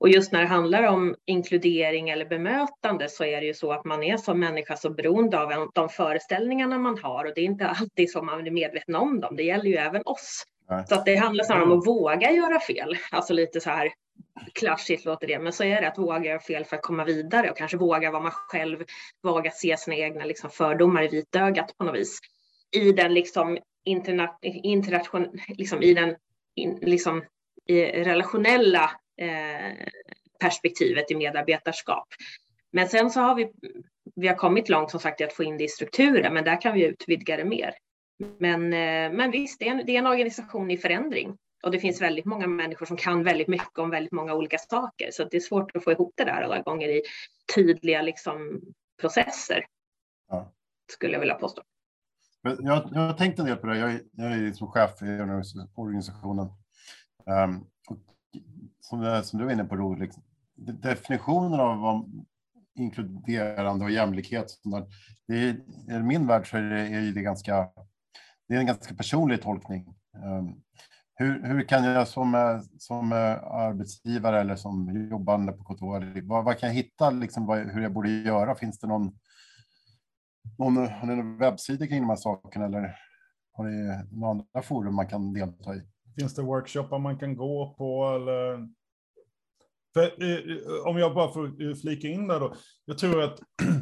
Och 0.00 0.08
just 0.08 0.32
när 0.32 0.40
det 0.40 0.46
handlar 0.46 0.82
om 0.82 1.14
inkludering 1.24 2.10
eller 2.10 2.24
bemötande 2.24 3.08
så 3.08 3.24
är 3.24 3.40
det 3.40 3.46
ju 3.46 3.54
så 3.54 3.72
att 3.72 3.84
man 3.84 4.02
är 4.02 4.16
som 4.16 4.40
människa 4.40 4.76
så 4.76 4.90
beroende 4.90 5.40
av 5.40 5.70
de 5.74 5.88
föreställningarna 5.88 6.78
man 6.78 6.98
har 6.98 7.24
och 7.24 7.32
det 7.34 7.40
är 7.40 7.44
inte 7.44 7.66
alltid 7.66 8.10
så 8.10 8.22
man 8.22 8.46
är 8.46 8.50
medveten 8.50 8.94
om 8.94 9.20
dem. 9.20 9.36
Det 9.36 9.42
gäller 9.42 9.70
ju 9.70 9.76
även 9.76 10.02
oss. 10.04 10.44
Så 10.88 10.94
att 10.94 11.04
det 11.04 11.16
handlar 11.16 11.44
snarare 11.44 11.64
om 11.64 11.78
att 11.78 11.86
våga 11.86 12.30
göra 12.30 12.60
fel. 12.60 12.96
Alltså 13.10 13.32
lite 13.32 13.60
så 13.60 13.70
här 13.70 13.92
klatschigt 14.52 15.04
låter 15.04 15.26
det, 15.26 15.38
men 15.38 15.52
så 15.52 15.64
är 15.64 15.80
det 15.80 15.88
att 15.88 15.98
våga 15.98 16.24
göra 16.24 16.40
fel 16.40 16.64
för 16.64 16.76
att 16.76 16.82
komma 16.82 17.04
vidare 17.04 17.50
och 17.50 17.56
kanske 17.56 17.76
våga 17.76 18.10
vara 18.10 18.22
man 18.22 18.32
själv, 18.32 18.84
våga 19.22 19.50
se 19.50 19.76
sina 19.76 19.96
egna 19.96 20.24
liksom, 20.24 20.50
fördomar 20.50 21.02
i 21.02 21.08
vitögat 21.08 21.78
på 21.78 21.84
något 21.84 21.94
vis. 21.94 22.18
I 22.70 22.92
den 22.92 23.14
liksom, 23.14 23.58
interna, 23.84 24.38
liksom, 25.48 25.82
i 25.82 25.94
den 25.94 26.16
in, 26.54 26.78
liksom, 26.82 27.24
i 27.66 27.82
relationella 27.84 28.90
eh, 29.20 29.86
perspektivet 30.40 31.10
i 31.10 31.14
medarbetarskap. 31.14 32.08
Men 32.72 32.88
sen 32.88 33.10
så 33.10 33.20
har 33.20 33.34
vi, 33.34 33.52
vi 34.14 34.28
har 34.28 34.34
kommit 34.34 34.68
långt 34.68 34.90
som 34.90 35.00
sagt 35.00 35.20
i 35.20 35.24
att 35.24 35.32
få 35.32 35.44
in 35.44 35.58
det 35.58 35.64
i 35.64 35.68
strukturen, 35.68 36.34
men 36.34 36.44
där 36.44 36.60
kan 36.60 36.74
vi 36.74 36.84
utvidga 36.84 37.36
det 37.36 37.44
mer. 37.44 37.74
Men, 38.38 38.72
eh, 38.72 39.16
men 39.16 39.30
visst, 39.30 39.58
det 39.58 39.68
är, 39.68 39.70
en, 39.70 39.86
det 39.86 39.94
är 39.94 39.98
en 39.98 40.06
organisation 40.06 40.70
i 40.70 40.78
förändring 40.78 41.36
och 41.64 41.70
det 41.70 41.78
finns 41.78 42.02
väldigt 42.02 42.24
många 42.24 42.46
människor 42.46 42.86
som 42.86 42.96
kan 42.96 43.24
väldigt 43.24 43.48
mycket 43.48 43.78
om 43.78 43.90
väldigt 43.90 44.12
många 44.12 44.34
olika 44.34 44.58
saker, 44.58 45.10
så 45.12 45.24
det 45.24 45.36
är 45.36 45.40
svårt 45.40 45.76
att 45.76 45.84
få 45.84 45.92
ihop 45.92 46.12
det 46.16 46.24
där 46.24 46.42
alla 46.42 46.62
gånger 46.62 46.88
i 46.88 47.02
tydliga 47.54 48.02
liksom, 48.02 48.60
processer. 49.00 49.66
Ja. 50.28 50.52
Skulle 50.92 51.12
jag 51.12 51.20
vilja 51.20 51.34
påstå. 51.34 51.62
Jag, 52.42 52.58
jag 52.92 53.00
har 53.00 53.12
tänkt 53.12 53.38
en 53.38 53.46
del 53.46 53.56
på 53.56 53.66
det. 53.66 53.78
Jag, 53.78 54.00
jag 54.12 54.32
är 54.32 54.36
liksom 54.36 54.68
chef 54.68 55.02
i 55.02 55.06
organisationen. 55.74 56.48
Um, 57.26 57.66
som, 58.80 59.22
som 59.24 59.38
du 59.38 59.46
är 59.46 59.52
inne 59.52 59.64
på, 59.64 59.76
Ro, 59.76 59.94
liksom, 59.94 60.22
definitionen 60.56 61.60
av 61.60 61.78
vad 61.78 62.26
inkluderande 62.74 63.84
och 63.84 63.90
jämlikhet. 63.90 64.46
Det 65.26 65.34
är, 65.34 65.48
I 65.96 66.02
min 66.02 66.26
värld 66.26 66.50
så 66.50 66.56
är 66.56 66.62
det, 66.62 66.80
är 66.80 67.12
det 67.12 67.22
ganska, 67.22 67.68
det 68.48 68.54
är 68.54 68.58
en 68.58 68.66
ganska 68.66 68.94
personlig 68.94 69.42
tolkning. 69.42 69.94
Um, 70.24 70.62
hur, 71.14 71.46
hur 71.46 71.62
kan 71.62 71.84
jag 71.84 72.08
som, 72.08 72.34
eh, 72.34 72.60
som 72.78 73.12
eh, 73.12 73.44
arbetsgivare 73.44 74.40
eller 74.40 74.56
som 74.56 75.08
jobbande 75.10 75.52
på 75.52 75.64
KTH, 75.64 76.20
vad, 76.22 76.44
vad 76.44 76.58
kan 76.58 76.68
jag 76.68 76.74
hitta, 76.74 77.10
liksom, 77.10 77.46
vad, 77.46 77.58
hur 77.58 77.82
jag 77.82 77.92
borde 77.92 78.10
göra? 78.10 78.54
Finns 78.54 78.78
det 78.78 78.86
någon, 78.86 79.18
någon, 80.58 80.76
har 80.76 81.06
ni 81.06 81.16
någon 81.16 81.38
webbsida 81.38 81.86
kring 81.86 82.00
de 82.00 82.08
här 82.08 82.16
sakerna 82.16 82.64
eller 82.64 82.96
har 83.52 83.64
ni 83.64 84.04
några 84.10 84.30
andra 84.30 84.62
forum 84.62 84.94
man 84.94 85.06
kan 85.06 85.32
delta 85.32 85.74
i? 85.74 85.82
Finns 86.18 86.34
det 86.34 86.42
workshoppar 86.42 86.98
man 86.98 87.18
kan 87.18 87.36
gå 87.36 87.74
på 87.78 88.14
eller? 88.16 88.68
För, 89.94 90.02
eh, 90.02 90.86
om 90.86 90.98
jag 90.98 91.14
bara 91.14 91.32
får 91.32 91.74
flika 91.80 92.08
in 92.08 92.26
där 92.28 92.40
då. 92.40 92.54
Jag 92.84 92.98
tror 92.98 93.22
att 93.22 93.38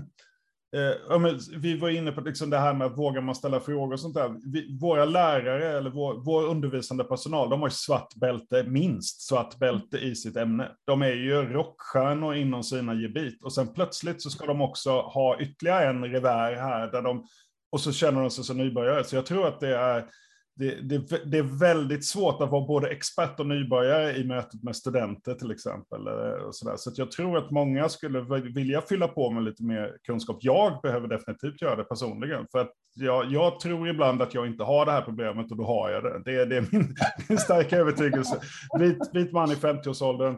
Eh, 0.76 1.26
vi 1.56 1.78
var 1.78 1.88
inne 1.88 2.12
på 2.12 2.20
liksom 2.20 2.50
det 2.50 2.58
här 2.58 2.74
med 2.74 2.86
att 2.86 2.98
vågar 2.98 3.20
man 3.20 3.34
ställa 3.34 3.60
frågor 3.60 3.92
och 3.92 4.00
sånt 4.00 4.14
där. 4.14 4.52
Vi, 4.52 4.78
våra 4.80 5.04
lärare 5.04 5.78
eller 5.78 5.90
vår, 5.90 6.14
vår, 6.24 6.46
undervisande 6.46 7.04
personal, 7.04 7.50
de 7.50 7.60
har 7.60 7.68
ju 7.68 7.72
svart 7.74 8.14
bälte, 8.14 8.64
minst 8.64 9.20
svart 9.20 9.58
bälte 9.58 9.98
i 9.98 10.14
sitt 10.14 10.36
ämne. 10.36 10.70
De 10.84 11.02
är 11.02 11.12
ju 11.12 11.34
rockstjärnor 11.34 12.34
inom 12.34 12.62
sina 12.62 12.94
gebit 12.94 13.44
och 13.44 13.52
sen 13.52 13.74
plötsligt 13.74 14.22
så 14.22 14.30
ska 14.30 14.46
de 14.46 14.60
också 14.60 14.90
ha 15.00 15.40
ytterligare 15.40 15.88
en 15.88 16.04
revär 16.04 16.54
här 16.54 16.92
där 16.92 17.02
de, 17.02 17.26
och 17.72 17.80
så 17.80 17.92
känner 17.92 18.20
de 18.20 18.30
sig 18.30 18.44
som 18.44 18.56
nybörjare. 18.56 19.04
Så 19.04 19.16
jag 19.16 19.26
tror 19.26 19.48
att 19.48 19.60
det 19.60 19.76
är 19.76 20.04
det, 20.54 20.74
det, 20.74 21.30
det, 21.30 21.38
är 21.38 21.58
väldigt 21.58 22.06
svårt 22.06 22.42
att 22.42 22.50
vara 22.50 22.66
både 22.66 22.88
expert 22.88 23.40
och 23.40 23.46
nybörjare 23.46 24.16
i 24.16 24.24
mötet 24.24 24.62
med 24.62 24.76
studenter 24.76 25.34
till 25.34 25.50
exempel. 25.50 26.06
Eh, 26.06 26.44
och 26.46 26.54
så 26.54 26.68
där. 26.68 26.76
så 26.76 26.92
jag 26.96 27.10
tror 27.10 27.38
att 27.38 27.50
många 27.50 27.88
skulle 27.88 28.20
vilja 28.54 28.80
fylla 28.80 29.08
på 29.08 29.30
med 29.30 29.44
lite 29.44 29.64
mer 29.64 29.96
kunskap. 30.06 30.38
Jag 30.40 30.80
behöver 30.82 31.08
definitivt 31.08 31.62
göra 31.62 31.76
det 31.76 31.84
personligen, 31.84 32.46
för 32.52 32.58
att 32.58 32.72
jag, 32.94 33.32
jag 33.32 33.60
tror 33.60 33.88
ibland 33.88 34.22
att 34.22 34.34
jag 34.34 34.46
inte 34.46 34.64
har 34.64 34.86
det 34.86 34.92
här 34.92 35.02
problemet 35.02 35.50
och 35.50 35.56
då 35.56 35.64
har 35.64 35.90
jag 35.90 36.02
det. 36.02 36.22
Det, 36.24 36.44
det 36.44 36.56
är 36.56 36.66
min, 36.72 36.94
min 37.28 37.38
starka 37.38 37.76
övertygelse. 37.76 38.40
Vit, 38.78 39.10
vit 39.12 39.32
man 39.32 39.50
i 39.50 39.54
50-årsåldern 39.54 40.36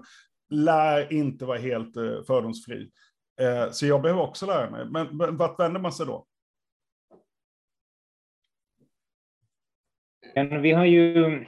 lär 0.50 1.12
inte 1.12 1.44
vara 1.44 1.59
helt 1.59 1.97
eh, 1.97 2.23
fördomsfri. 2.26 2.90
Eh, 3.40 3.71
så 3.71 3.87
jag 3.87 4.02
behöver 4.02 4.23
också 4.23 4.47
lära 4.47 4.71
mig. 4.71 4.87
Men 4.90 5.37
vart 5.37 5.61
vänder 5.61 5.80
man 5.80 5.92
sig 5.92 6.06
då? 6.06 6.26
Men 10.35 10.62
vi 10.62 10.73
har 10.73 10.85
ju, 10.85 11.45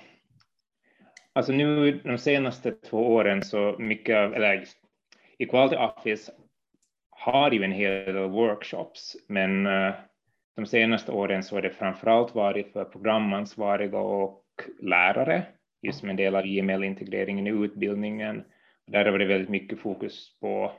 alltså 1.33 1.52
nu 1.52 1.93
de 2.05 2.19
senaste 2.19 2.73
två 2.73 3.14
åren 3.14 3.43
så 3.43 3.76
mycket 3.78 4.16
av, 4.16 4.35
eller 4.35 4.64
Equality 5.38 5.76
Office 5.76 6.33
har 7.11 7.50
ju 7.50 7.64
en 7.64 7.73
hel 7.73 8.14
del 8.14 8.28
workshops, 8.28 9.16
men 9.28 9.66
eh, 9.66 9.95
de 10.57 10.66
senaste 10.66 11.12
åren 11.12 11.43
så 11.43 11.55
har 11.55 11.62
det 11.62 11.71
framförallt 11.71 12.35
varit 12.35 12.73
för 12.73 12.85
programansvariga 12.85 13.99
och 13.99 14.43
lärare, 14.81 15.43
just 15.83 16.00
som 16.00 16.11
en 16.11 16.16
del 16.16 16.37
av 16.37 16.47
IML-integreringen 16.47 17.47
i 17.47 17.50
utbildningen. 17.50 18.45
Där 18.87 19.05
har 19.05 19.19
det 19.19 19.25
väldigt 19.25 19.49
mycket 19.49 19.78
fokus 19.78 20.38
på 20.40 20.73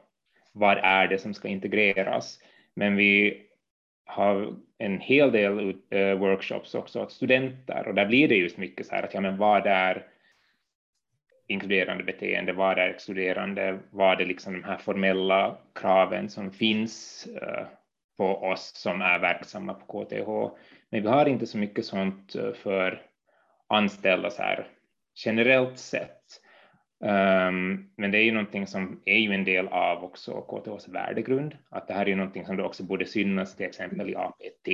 vad 0.54 0.78
är 0.78 1.08
det 1.08 1.18
som 1.18 1.34
ska 1.34 1.48
integreras. 1.48 2.40
Men 2.74 2.96
vi 2.96 3.42
har 4.08 4.54
en 4.78 5.00
hel 5.00 5.32
del 5.32 5.76
eh, 5.90 6.14
workshops 6.14 6.76
också 6.76 7.02
åt 7.02 7.12
studenter 7.12 7.88
och 7.88 7.96
där 7.96 8.06
blir 8.06 8.28
det 8.28 8.36
just 8.36 8.58
mycket 8.58 8.86
så 8.86 8.96
här 8.96 9.04
att 9.04 9.14
ja, 9.14 9.22
men 9.22 9.38
vad 9.38 9.68
är 9.68 10.08
inkluderande 11.48 12.04
beteende, 12.04 12.54
vad 12.54 12.80
är 12.80 12.90
exkluderande, 12.90 13.80
vad 13.90 14.22
är 14.22 14.26
liksom 14.26 14.54
de 14.54 14.64
här 14.64 14.78
formella 14.78 15.58
kraven 15.76 16.30
som 16.30 16.52
finns 16.52 17.28
eh, 17.42 17.66
på 18.18 18.26
oss 18.26 18.72
som 18.76 19.02
är 19.02 19.20
verksamma 19.20 19.74
på 19.74 20.06
KTH. 20.06 20.58
Men 20.90 21.02
vi 21.02 21.08
har 21.08 21.26
inte 21.26 21.48
så 21.48 21.58
mycket 21.58 21.86
sånt 21.86 22.36
eh, 22.36 22.54
för 22.54 23.02
anställda 23.68 24.30
så 24.30 24.42
här 24.42 24.68
generellt 25.26 25.78
sett. 25.78 26.42
Um, 27.00 27.90
men 27.96 28.12
det 28.12 28.18
är 28.18 28.24
ju 28.24 28.32
någonting 28.32 28.68
som 28.68 29.02
är 29.06 29.18
ju 29.18 29.34
en 29.34 29.44
del 29.44 29.68
av 29.68 30.04
också 30.04 30.42
KTHs 30.42 30.88
värdegrund, 30.88 31.58
att 31.70 31.88
det 31.88 31.94
här 31.94 32.06
är 32.06 32.10
ju 32.10 32.16
någonting 32.16 32.46
som 32.46 32.58
det 32.58 32.64
också 32.64 32.84
borde 32.84 33.06
synas 33.06 33.56
till 33.56 33.66
exempel 33.66 34.10
i 34.10 34.16
APT. 34.16 34.66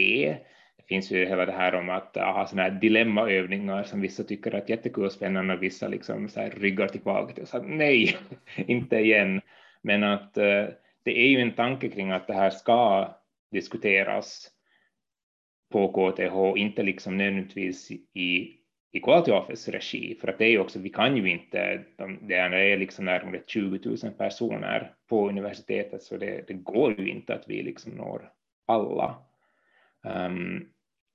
Det 0.78 0.88
finns 0.88 1.12
ju 1.12 1.26
hela 1.26 1.46
det 1.46 1.52
här 1.52 1.76
om 1.76 1.90
att 1.90 2.16
ha 2.16 2.48
sådana 2.48 2.70
här 2.70 2.80
dilemmaövningar 2.80 3.84
som 3.84 4.02
vissa 4.02 4.24
tycker 4.24 4.52
är 4.52 4.64
jättekul 4.68 5.06
och 5.06 5.12
spännande 5.12 5.54
och 5.54 5.64
vissa 5.64 5.88
liksom 5.88 6.30
så 6.30 6.40
här 6.40 6.50
ryggar 6.50 6.88
tillbaka 6.88 7.42
och 7.42 7.48
säger 7.48 7.66
nej, 7.66 8.18
inte 8.56 8.96
igen. 8.96 9.42
Men 9.82 10.04
att 10.04 10.38
uh, 10.38 10.66
det 11.04 11.20
är 11.20 11.28
ju 11.28 11.40
en 11.40 11.56
tanke 11.56 11.90
kring 11.90 12.12
att 12.12 12.28
det 12.28 12.34
här 12.34 12.50
ska 12.50 13.10
diskuteras 13.52 14.52
på 15.72 15.88
KTH, 15.88 16.60
inte 16.60 16.84
liksom 16.84 17.18
nödvändigtvis 17.18 17.92
i 18.14 18.58
Equality 18.96 19.32
Office 19.32 19.72
regi, 19.72 20.16
för 20.22 20.28
att 20.28 20.38
det 20.38 20.46
är 20.46 20.50
ju 20.50 20.60
också, 20.60 20.80
vi 20.80 20.90
kan 20.90 21.18
ju 21.18 21.30
inte, 21.30 21.84
det 22.22 22.36
är 22.36 22.78
liksom 22.78 23.06
närmare 23.06 23.42
20 23.48 23.90
000 24.04 24.14
personer 24.18 24.92
på 25.10 25.30
universitetet, 25.30 26.04
så 26.04 26.18
det, 26.18 26.48
det 26.48 26.54
går 26.54 27.00
ju 27.00 27.10
inte 27.10 27.34
att 27.34 27.44
vi 27.48 27.64
liksom 27.64 27.92
når 27.92 28.30
alla. 28.68 29.16
Um, 30.04 30.70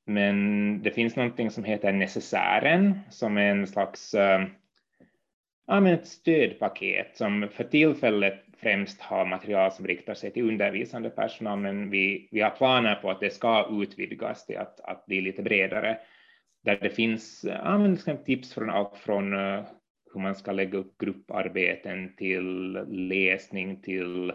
men 0.06 0.82
det 0.82 0.90
finns 0.90 1.16
någonting 1.16 1.50
som 1.50 1.64
heter 1.64 1.92
necessären, 1.92 2.99
som 3.11 3.37
är 3.37 3.50
en 3.50 3.66
slags 3.66 4.14
um, 4.14 4.47
ja, 5.66 5.80
men 5.80 5.94
ett 5.94 6.06
stödpaket 6.06 7.16
som 7.16 7.49
för 7.52 7.64
tillfället 7.64 8.44
främst 8.56 9.00
har 9.00 9.26
material 9.26 9.73
som 9.73 9.87
riktar 9.87 10.14
sig 10.14 10.30
till 10.30 10.49
undervisande 10.49 11.11
personal, 11.11 11.58
men 11.58 11.90
vi, 11.90 12.28
vi 12.30 12.40
har 12.40 12.50
planer 12.50 12.94
på 12.94 13.11
att 13.11 13.20
det 13.20 13.30
ska 13.30 13.68
utvidgas 13.82 14.47
till 14.47 14.58
att, 14.58 14.80
att 14.80 15.06
bli 15.06 15.20
lite 15.20 15.42
bredare 15.42 15.99
där 16.65 16.79
det 16.81 16.91
finns 16.91 17.45
ja, 17.45 17.79
men 17.79 17.95
liksom 17.95 18.25
tips 18.25 18.55
från 18.55 18.71
allt 18.71 18.97
från 18.97 19.33
uh, 19.33 19.65
hur 20.12 20.21
man 20.21 20.35
ska 20.35 20.53
lägga 20.53 20.79
upp 20.79 20.99
grupparbeten 20.99 22.17
till 22.17 22.73
läsning 22.88 23.83
till 23.83 24.31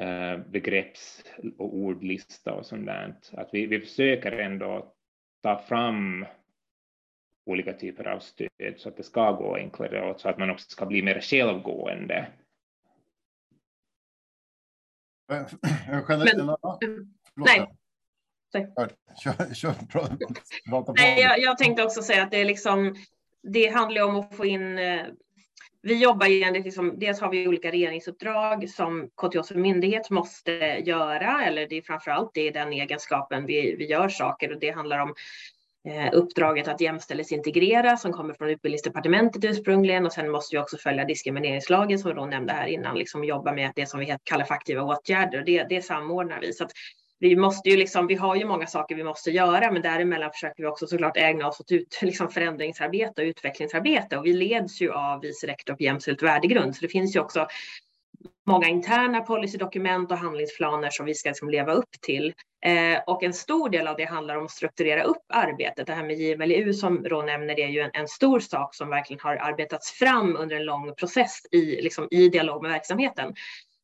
uh, 0.00 0.38
begrepps 0.50 1.24
och 1.58 1.76
ordlista 1.76 2.54
och 2.54 2.66
sånt 2.66 2.86
där. 2.86 3.14
Att 3.32 3.48
vi, 3.52 3.66
vi 3.66 3.80
försöker 3.80 4.32
ändå 4.32 4.94
ta 5.42 5.58
fram 5.58 6.26
olika 7.46 7.72
typer 7.72 8.08
av 8.08 8.18
stöd 8.18 8.74
så 8.76 8.88
att 8.88 8.96
det 8.96 9.02
ska 9.02 9.32
gå 9.32 9.54
enklare 9.54 10.10
och 10.10 10.20
så 10.20 10.28
att 10.28 10.38
man 10.38 10.50
också 10.50 10.70
ska 10.70 10.86
bli 10.86 11.02
mer 11.02 11.20
självgående. 11.20 12.28
Generellt, 16.08 16.36
Men, 16.36 17.16
nej, 17.36 17.77
Kör, 19.24 19.54
kör, 19.54 19.72
prata 20.68 20.92
Nej, 20.92 21.20
jag, 21.20 21.40
jag, 21.40 21.58
tänkte 21.58 21.84
också 21.84 22.02
säga 22.02 22.22
att 22.22 22.30
det, 22.30 22.40
är 22.40 22.44
liksom, 22.44 22.94
det 23.42 23.66
handlar 23.66 24.02
om 24.02 24.16
att 24.16 24.36
få 24.36 24.46
in 24.46 24.78
eh, 24.78 25.06
vi 25.82 26.02
jobbar 26.02 26.26
ju 26.26 26.42
enligt, 26.42 26.64
liksom, 26.64 26.98
dels 26.98 27.20
har 27.20 27.30
vi 27.30 27.48
olika 27.48 27.70
regeringsuppdrag 27.70 28.70
som 28.70 29.10
KTH 29.22 29.42
som 29.42 29.62
myndighet 29.62 30.10
måste 30.10 30.52
göra, 30.84 31.44
eller 31.44 31.68
det 31.68 31.76
är 31.76 31.82
framför 31.82 32.10
allt 32.10 32.30
det 32.34 32.48
är 32.48 32.52
den 32.52 32.72
egenskapen 32.72 33.46
vi, 33.46 33.76
vi 33.76 33.86
gör 33.86 34.08
saker 34.08 34.52
och 34.52 34.60
det 34.60 34.70
handlar 34.70 34.98
om 34.98 35.14
eh, 35.88 36.08
uppdraget 36.12 36.68
att 36.68 36.80
jämställdhetsintegrera 36.80 37.96
som 37.96 38.12
kommer 38.12 38.34
från 38.34 38.48
utbildningsdepartementet 38.48 39.44
ursprungligen 39.44 40.06
och 40.06 40.12
sen 40.12 40.30
måste 40.30 40.56
vi 40.56 40.62
också 40.62 40.76
följa 40.76 41.04
diskrimineringslagen 41.04 41.98
som 41.98 42.12
Ron 42.12 42.30
nämnde 42.30 42.52
här 42.52 42.66
innan, 42.66 42.98
liksom 42.98 43.24
jobba 43.24 43.52
med 43.52 43.72
det 43.74 43.86
som 43.86 44.00
vi 44.00 44.16
kallar 44.24 44.44
för 44.44 44.54
aktiva 44.54 44.82
åtgärder 44.82 45.38
och 45.38 45.44
det, 45.44 45.64
det 45.64 45.82
samordnar 45.82 46.40
vi. 46.40 46.52
Så 46.52 46.64
att 46.64 46.72
vi 47.20 47.36
måste 47.36 47.70
ju 47.70 47.76
liksom, 47.76 48.06
vi 48.06 48.14
har 48.14 48.36
ju 48.36 48.44
många 48.44 48.66
saker 48.66 48.94
vi 48.94 49.04
måste 49.04 49.30
göra, 49.30 49.72
men 49.72 49.82
däremellan 49.82 50.30
försöker 50.32 50.62
vi 50.62 50.68
också 50.68 50.86
såklart 50.86 51.16
ägna 51.16 51.48
oss 51.48 51.60
åt 51.60 51.72
ut, 51.72 51.98
liksom 52.02 52.28
förändringsarbete 52.30 53.22
och 53.22 53.26
utvecklingsarbete 53.26 54.16
och 54.16 54.26
vi 54.26 54.32
leds 54.32 54.80
ju 54.80 54.92
av 54.92 55.20
vice 55.20 55.46
rektor 55.46 55.74
på 55.74 55.82
jämställd 55.82 56.22
värdegrund, 56.22 56.76
så 56.76 56.82
det 56.82 56.88
finns 56.88 57.16
ju 57.16 57.20
också 57.20 57.46
många 58.46 58.68
interna 58.68 59.20
policydokument 59.20 60.12
och 60.12 60.18
handlingsplaner 60.18 60.90
som 60.90 61.06
vi 61.06 61.14
ska 61.14 61.28
liksom 61.28 61.50
leva 61.50 61.72
upp 61.72 61.90
till. 62.00 62.34
Eh, 62.64 63.00
och 63.06 63.22
en 63.22 63.32
stor 63.32 63.68
del 63.68 63.86
av 63.86 63.96
det 63.96 64.04
handlar 64.04 64.36
om 64.36 64.44
att 64.44 64.50
strukturera 64.50 65.02
upp 65.02 65.22
arbetet. 65.28 65.86
Det 65.86 65.92
här 65.92 66.04
med 66.04 66.16
JMLU 66.16 66.72
som 66.72 67.04
Rå 67.04 67.22
nämner 67.22 67.60
är 67.60 67.68
ju 67.68 67.80
en, 67.80 67.90
en, 67.94 68.08
stor 68.08 68.40
sak 68.40 68.74
som 68.74 68.88
verkligen 68.88 69.20
har 69.20 69.36
arbetats 69.36 69.90
fram 69.90 70.36
under 70.36 70.56
en 70.56 70.64
lång 70.64 70.94
process 70.94 71.40
i, 71.52 71.82
liksom, 71.82 72.08
i 72.10 72.28
dialog 72.28 72.62
med 72.62 72.70
verksamheten. 72.70 73.34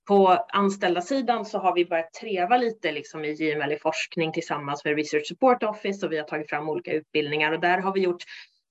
På 0.06 0.46
anställda 0.48 1.00
sidan 1.00 1.44
så 1.44 1.58
har 1.58 1.74
vi 1.74 1.84
börjat 1.84 2.12
treva 2.12 2.56
lite 2.56 2.92
liksom 2.92 3.24
i 3.24 3.32
JML 3.32 3.72
i 3.72 3.78
forskning 3.78 4.32
tillsammans 4.32 4.84
med 4.84 4.96
Research 4.96 5.26
Support 5.26 5.62
Office 5.62 6.06
och 6.06 6.12
vi 6.12 6.18
har 6.18 6.24
tagit 6.24 6.50
fram 6.50 6.68
olika 6.68 6.92
utbildningar 6.92 7.52
och 7.52 7.60
där 7.60 7.78
har 7.78 7.92
vi 7.92 8.00
gjort 8.00 8.22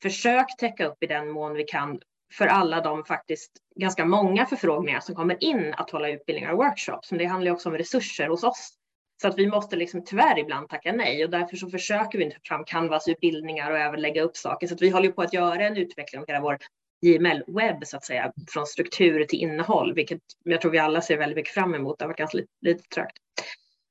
försök 0.01 0.57
täcka 0.57 0.87
upp 0.87 1.03
i 1.03 1.07
den 1.07 1.29
mån 1.29 1.53
vi 1.53 1.63
kan 1.63 1.99
för 2.33 2.47
alla 2.47 2.81
de 2.81 3.05
faktiskt 3.05 3.51
ganska 3.75 4.05
många 4.05 4.45
förfrågningar 4.45 4.99
som 4.99 5.15
kommer 5.15 5.43
in 5.43 5.73
att 5.77 5.89
hålla 5.89 6.09
utbildningar 6.09 6.51
och 6.51 6.57
workshops. 6.57 7.11
Men 7.11 7.17
det 7.17 7.25
handlar 7.25 7.51
också 7.51 7.69
om 7.69 7.77
resurser 7.77 8.27
hos 8.27 8.43
oss. 8.43 8.73
Så 9.21 9.27
att 9.27 9.37
vi 9.37 9.47
måste 9.47 9.75
liksom 9.75 10.03
tyvärr 10.05 10.39
ibland 10.39 10.69
tacka 10.69 10.91
nej 10.91 11.23
och 11.23 11.29
därför 11.29 11.57
så 11.57 11.69
försöker 11.69 12.17
vi 12.17 12.23
inte 12.23 12.37
fram 12.43 12.65
Canvas-utbildningar 12.65 13.71
och 13.71 13.77
även 13.77 14.01
lägga 14.01 14.21
upp 14.21 14.37
saker. 14.37 14.67
Så 14.67 14.73
att 14.73 14.81
vi 14.81 14.89
håller 14.89 15.11
på 15.11 15.21
att 15.21 15.33
göra 15.33 15.67
en 15.67 15.77
utveckling 15.77 16.21
av 16.21 16.27
hela 16.27 16.41
vår 16.41 16.57
JML-webb 17.03 17.85
så 17.85 17.97
att 17.97 18.05
säga, 18.05 18.33
från 18.47 18.65
struktur 18.65 19.23
till 19.23 19.39
innehåll, 19.39 19.93
vilket 19.93 20.19
jag 20.43 20.61
tror 20.61 20.71
vi 20.71 20.79
alla 20.79 21.01
ser 21.01 21.17
väldigt 21.17 21.35
mycket 21.35 21.53
fram 21.53 21.75
emot. 21.75 21.99
Det 21.99 22.05
har 22.05 22.09
varit 22.09 22.17
ganska 22.17 22.37
lite, 22.37 22.51
lite 22.61 22.83
trögt. 22.83 23.17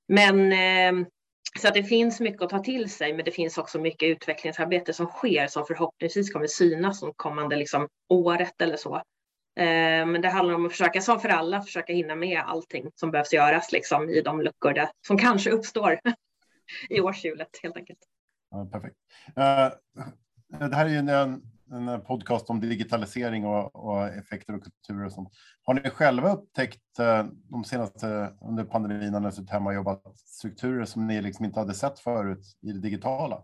Men 0.09 0.53
eh, 0.53 1.07
så 1.61 1.69
att 1.69 1.75
det 1.75 1.85
finns 1.85 2.21
mycket 2.21 2.43
att 2.43 2.51
ta 2.51 2.59
till 2.59 2.91
sig, 2.91 3.13
men 3.13 3.25
det 3.25 3.31
finns 3.31 3.59
också 3.59 3.79
mycket 3.79 4.09
utvecklingsarbete 4.09 4.93
som 4.93 5.07
sker 5.07 5.47
som 5.47 5.67
förhoppningsvis 5.67 6.33
kommer 6.33 6.47
synas 6.47 7.01
de 7.01 7.13
kommande 7.17 7.57
liksom, 7.57 7.89
året 8.09 8.63
eller 8.63 8.77
så. 8.77 8.97
Eh, 9.57 10.07
men 10.07 10.23
det 10.23 10.29
handlar 10.29 10.55
om 10.55 10.67
att 10.67 10.73
försöka, 10.73 11.01
som 11.01 11.21
för 11.21 11.29
alla, 11.29 11.63
försöka 11.63 11.93
hinna 11.93 12.15
med 12.15 12.43
allting 12.47 12.91
som 12.95 13.11
behövs 13.11 13.33
göras 13.33 13.73
liksom, 13.73 14.09
i 14.09 14.21
de 14.21 14.41
luckor 14.41 14.73
där, 14.73 14.91
som 15.07 15.19
kanske 15.19 15.51
uppstår 15.51 16.01
i 16.89 17.01
årshjulet 17.01 17.59
helt 17.63 17.77
enkelt. 17.77 17.99
Ja, 18.51 18.69
perfekt. 18.73 18.97
Uh, 19.39 20.69
det 20.69 20.77
här 20.77 20.87
är 20.87 20.91
ju 20.91 20.97
en, 20.97 21.43
en 21.73 21.89
eh, 21.89 21.99
podcast 21.99 22.51
om 22.51 22.61
digitalisering 22.61 23.47
och, 23.47 23.77
och, 23.77 24.09
effekter 24.09 24.55
och 24.55 24.63
kulturer 24.63 25.07
och 25.07 25.13
sånt. 25.13 25.29
Har 25.63 25.75
ni 25.75 25.91
själva 25.91 26.33
upptäckt 26.33 26.99
eh, 26.99 27.25
de 27.51 27.65
senaste 27.65 28.35
under 28.41 28.65
pandemin 28.65 29.13
när 29.13 29.21
ni 29.21 29.33
suttit 29.33 29.51
hemma 29.51 29.71
och 29.71 29.77
jobbat 29.77 30.19
strukturer 30.19 30.85
som 30.85 31.07
ni 31.07 31.23
liksom 31.23 31.45
inte 31.45 31.61
hade 31.61 31.75
sett 31.75 31.99
förut 31.99 32.45
i 32.63 32.73
det 32.73 32.81
digitala? 32.81 33.43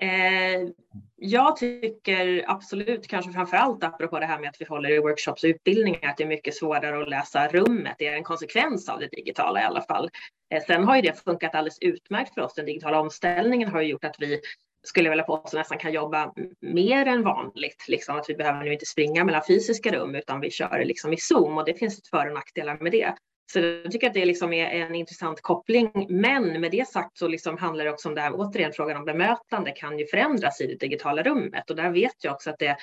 Eh, 0.00 0.68
jag 1.16 1.56
tycker 1.56 2.44
absolut, 2.46 3.08
kanske 3.08 3.32
framför 3.32 3.56
allt 3.56 3.84
apropå 3.84 4.18
det 4.18 4.26
här 4.26 4.40
med 4.40 4.48
att 4.48 4.60
vi 4.60 4.64
håller 4.64 4.90
i 4.90 4.98
workshops 4.98 5.44
och 5.44 5.48
utbildningar, 5.48 6.10
att 6.10 6.16
det 6.16 6.24
är 6.24 6.28
mycket 6.28 6.54
svårare 6.54 7.02
att 7.02 7.08
läsa 7.08 7.48
rummet. 7.48 7.96
Det 7.98 8.06
är 8.06 8.16
en 8.16 8.24
konsekvens 8.24 8.88
av 8.88 9.00
det 9.00 9.08
digitala 9.08 9.60
i 9.60 9.64
alla 9.64 9.82
fall. 9.82 10.10
Eh, 10.54 10.62
sen 10.66 10.84
har 10.84 10.96
ju 10.96 11.02
det 11.02 11.24
funkat 11.24 11.54
alldeles 11.54 11.78
utmärkt 11.80 12.34
för 12.34 12.40
oss. 12.40 12.54
Den 12.54 12.66
digitala 12.66 13.00
omställningen 13.00 13.68
har 13.68 13.80
ju 13.80 13.88
gjort 13.88 14.04
att 14.04 14.16
vi 14.18 14.40
skulle 14.88 15.06
jag 15.06 15.10
vilja 15.10 15.24
påstå 15.24 15.58
nästan 15.58 15.78
kan 15.78 15.92
jobba 15.92 16.32
mer 16.60 17.06
än 17.06 17.22
vanligt. 17.22 17.84
Liksom 17.88 18.16
att 18.16 18.30
vi 18.30 18.34
behöver 18.34 18.64
nu 18.64 18.72
inte 18.72 18.86
springa 18.86 19.24
mellan 19.24 19.42
fysiska 19.48 19.92
rum 19.92 20.14
utan 20.14 20.40
vi 20.40 20.50
kör 20.50 20.84
liksom 20.84 21.12
i 21.12 21.16
Zoom 21.16 21.58
och 21.58 21.64
det 21.64 21.74
finns 21.74 21.98
ett 21.98 22.08
för 22.08 22.26
och 22.26 22.34
nackdelar 22.34 22.78
med 22.80 22.92
det. 22.92 23.14
Så 23.52 23.58
jag 23.58 23.90
tycker 23.90 24.06
att 24.06 24.14
det 24.14 24.24
liksom 24.24 24.52
är 24.52 24.66
en 24.66 24.94
intressant 24.94 25.40
koppling. 25.42 26.06
Men 26.08 26.60
med 26.60 26.70
det 26.70 26.88
sagt 26.88 27.18
så 27.18 27.28
liksom 27.28 27.58
handlar 27.58 27.84
det 27.84 27.90
också 27.90 28.08
om 28.08 28.14
det 28.14 28.20
här, 28.20 28.32
återigen 28.34 28.72
frågan 28.72 28.96
om 28.96 29.04
bemötande 29.04 29.70
kan 29.70 29.98
ju 29.98 30.06
förändras 30.06 30.60
i 30.60 30.66
det 30.66 30.76
digitala 30.76 31.22
rummet 31.22 31.70
och 31.70 31.76
där 31.76 31.90
vet 31.90 32.24
jag 32.24 32.34
också 32.34 32.50
att 32.50 32.58
det 32.58 32.76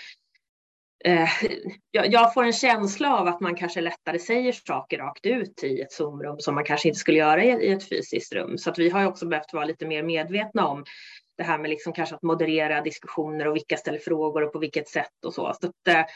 eh, 1.05 1.29
jag 1.91 2.33
får 2.33 2.43
en 2.43 2.53
känsla 2.53 3.19
av 3.19 3.27
att 3.27 3.39
man 3.39 3.55
kanske 3.55 3.81
lättare 3.81 4.19
säger 4.19 4.51
saker 4.51 4.97
rakt 4.97 5.25
ut 5.25 5.63
i 5.63 5.81
ett 5.81 5.91
Zoom-rum 5.91 6.39
som 6.39 6.55
man 6.55 6.63
kanske 6.63 6.87
inte 6.87 6.99
skulle 6.99 7.17
göra 7.17 7.43
i 7.43 7.71
ett 7.71 7.89
fysiskt 7.89 8.33
rum. 8.33 8.57
Så 8.57 8.69
att 8.69 8.79
vi 8.79 8.89
har 8.89 9.05
också 9.05 9.27
behövt 9.27 9.53
vara 9.53 9.65
lite 9.65 9.85
mer 9.85 10.03
medvetna 10.03 10.67
om 10.67 10.83
det 11.37 11.43
här 11.43 11.57
med 11.57 11.69
liksom 11.69 11.93
kanske 11.93 12.15
att 12.15 12.23
moderera 12.23 12.81
diskussioner 12.81 13.47
och 13.47 13.55
vilka 13.55 13.77
ställer 13.77 13.99
frågor 13.99 14.43
och 14.43 14.53
på 14.53 14.59
vilket 14.59 14.87
sätt 14.87 15.25
och 15.25 15.33
så. 15.33 15.53
så 15.61 15.67
att, 15.67 16.07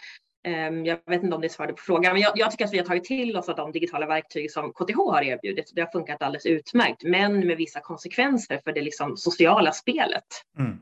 um, 0.48 0.86
jag 0.86 1.00
vet 1.06 1.24
inte 1.24 1.36
om 1.36 1.42
det 1.42 1.50
svarade 1.50 1.74
på 1.74 1.82
frågan, 1.82 2.14
men 2.14 2.22
jag, 2.22 2.32
jag, 2.36 2.52
tycker 2.52 2.66
att 2.66 2.74
vi 2.74 2.78
har 2.78 2.86
tagit 2.86 3.04
till 3.04 3.38
oss 3.38 3.50
av 3.50 3.56
de 3.56 3.72
digitala 3.72 4.06
verktyg 4.06 4.52
som 4.52 4.74
KTH 4.74 4.96
har 4.96 5.22
erbjudit. 5.22 5.72
Det 5.76 5.82
har 5.82 5.92
funkat 5.92 6.22
alldeles 6.22 6.46
utmärkt, 6.46 7.04
men 7.04 7.48
med 7.48 7.58
vissa 7.58 7.80
konsekvenser 7.80 8.60
för 8.64 8.72
det 8.72 8.82
liksom 8.82 9.18
sociala 9.18 9.72
spelet. 9.72 10.26
Mm. 10.60 10.78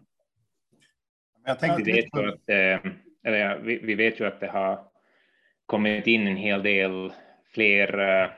Jag 1.46 1.60
tänkte 1.60 1.84
vi 1.84 1.92
vet, 1.92 2.06
ju 2.06 2.30
att, 2.30 2.50
eh, 2.50 2.92
eller, 3.24 3.60
vi, 3.60 3.78
vi, 3.78 3.96
vet 3.96 4.20
ju 4.20 4.26
att 4.26 4.40
det 4.40 4.48
har 4.48 4.88
kommit 5.66 6.08
in 6.08 6.28
en 6.28 6.38
hel 6.38 6.64
del 6.64 7.14
fler 7.54 8.00
uh, 8.00 8.30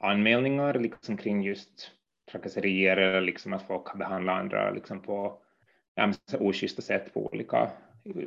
anmälningar 0.00 0.74
liksom 0.74 1.16
kring 1.16 1.42
just 1.42 1.90
trakasserier 2.32 2.96
eller 2.96 3.20
liksom 3.20 3.52
att 3.52 3.66
folk 3.66 3.86
har 3.86 3.98
behandlat 3.98 4.40
andra 4.40 4.70
liksom 4.70 5.02
på 5.02 5.38
ja, 5.94 6.12
oschyssta 6.38 6.82
sätt 6.82 7.14
på 7.14 7.26
olika, 7.26 7.70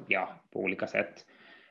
ja, 0.08 0.30
på 0.54 0.60
olika 0.60 0.88
sätt. 0.88 1.26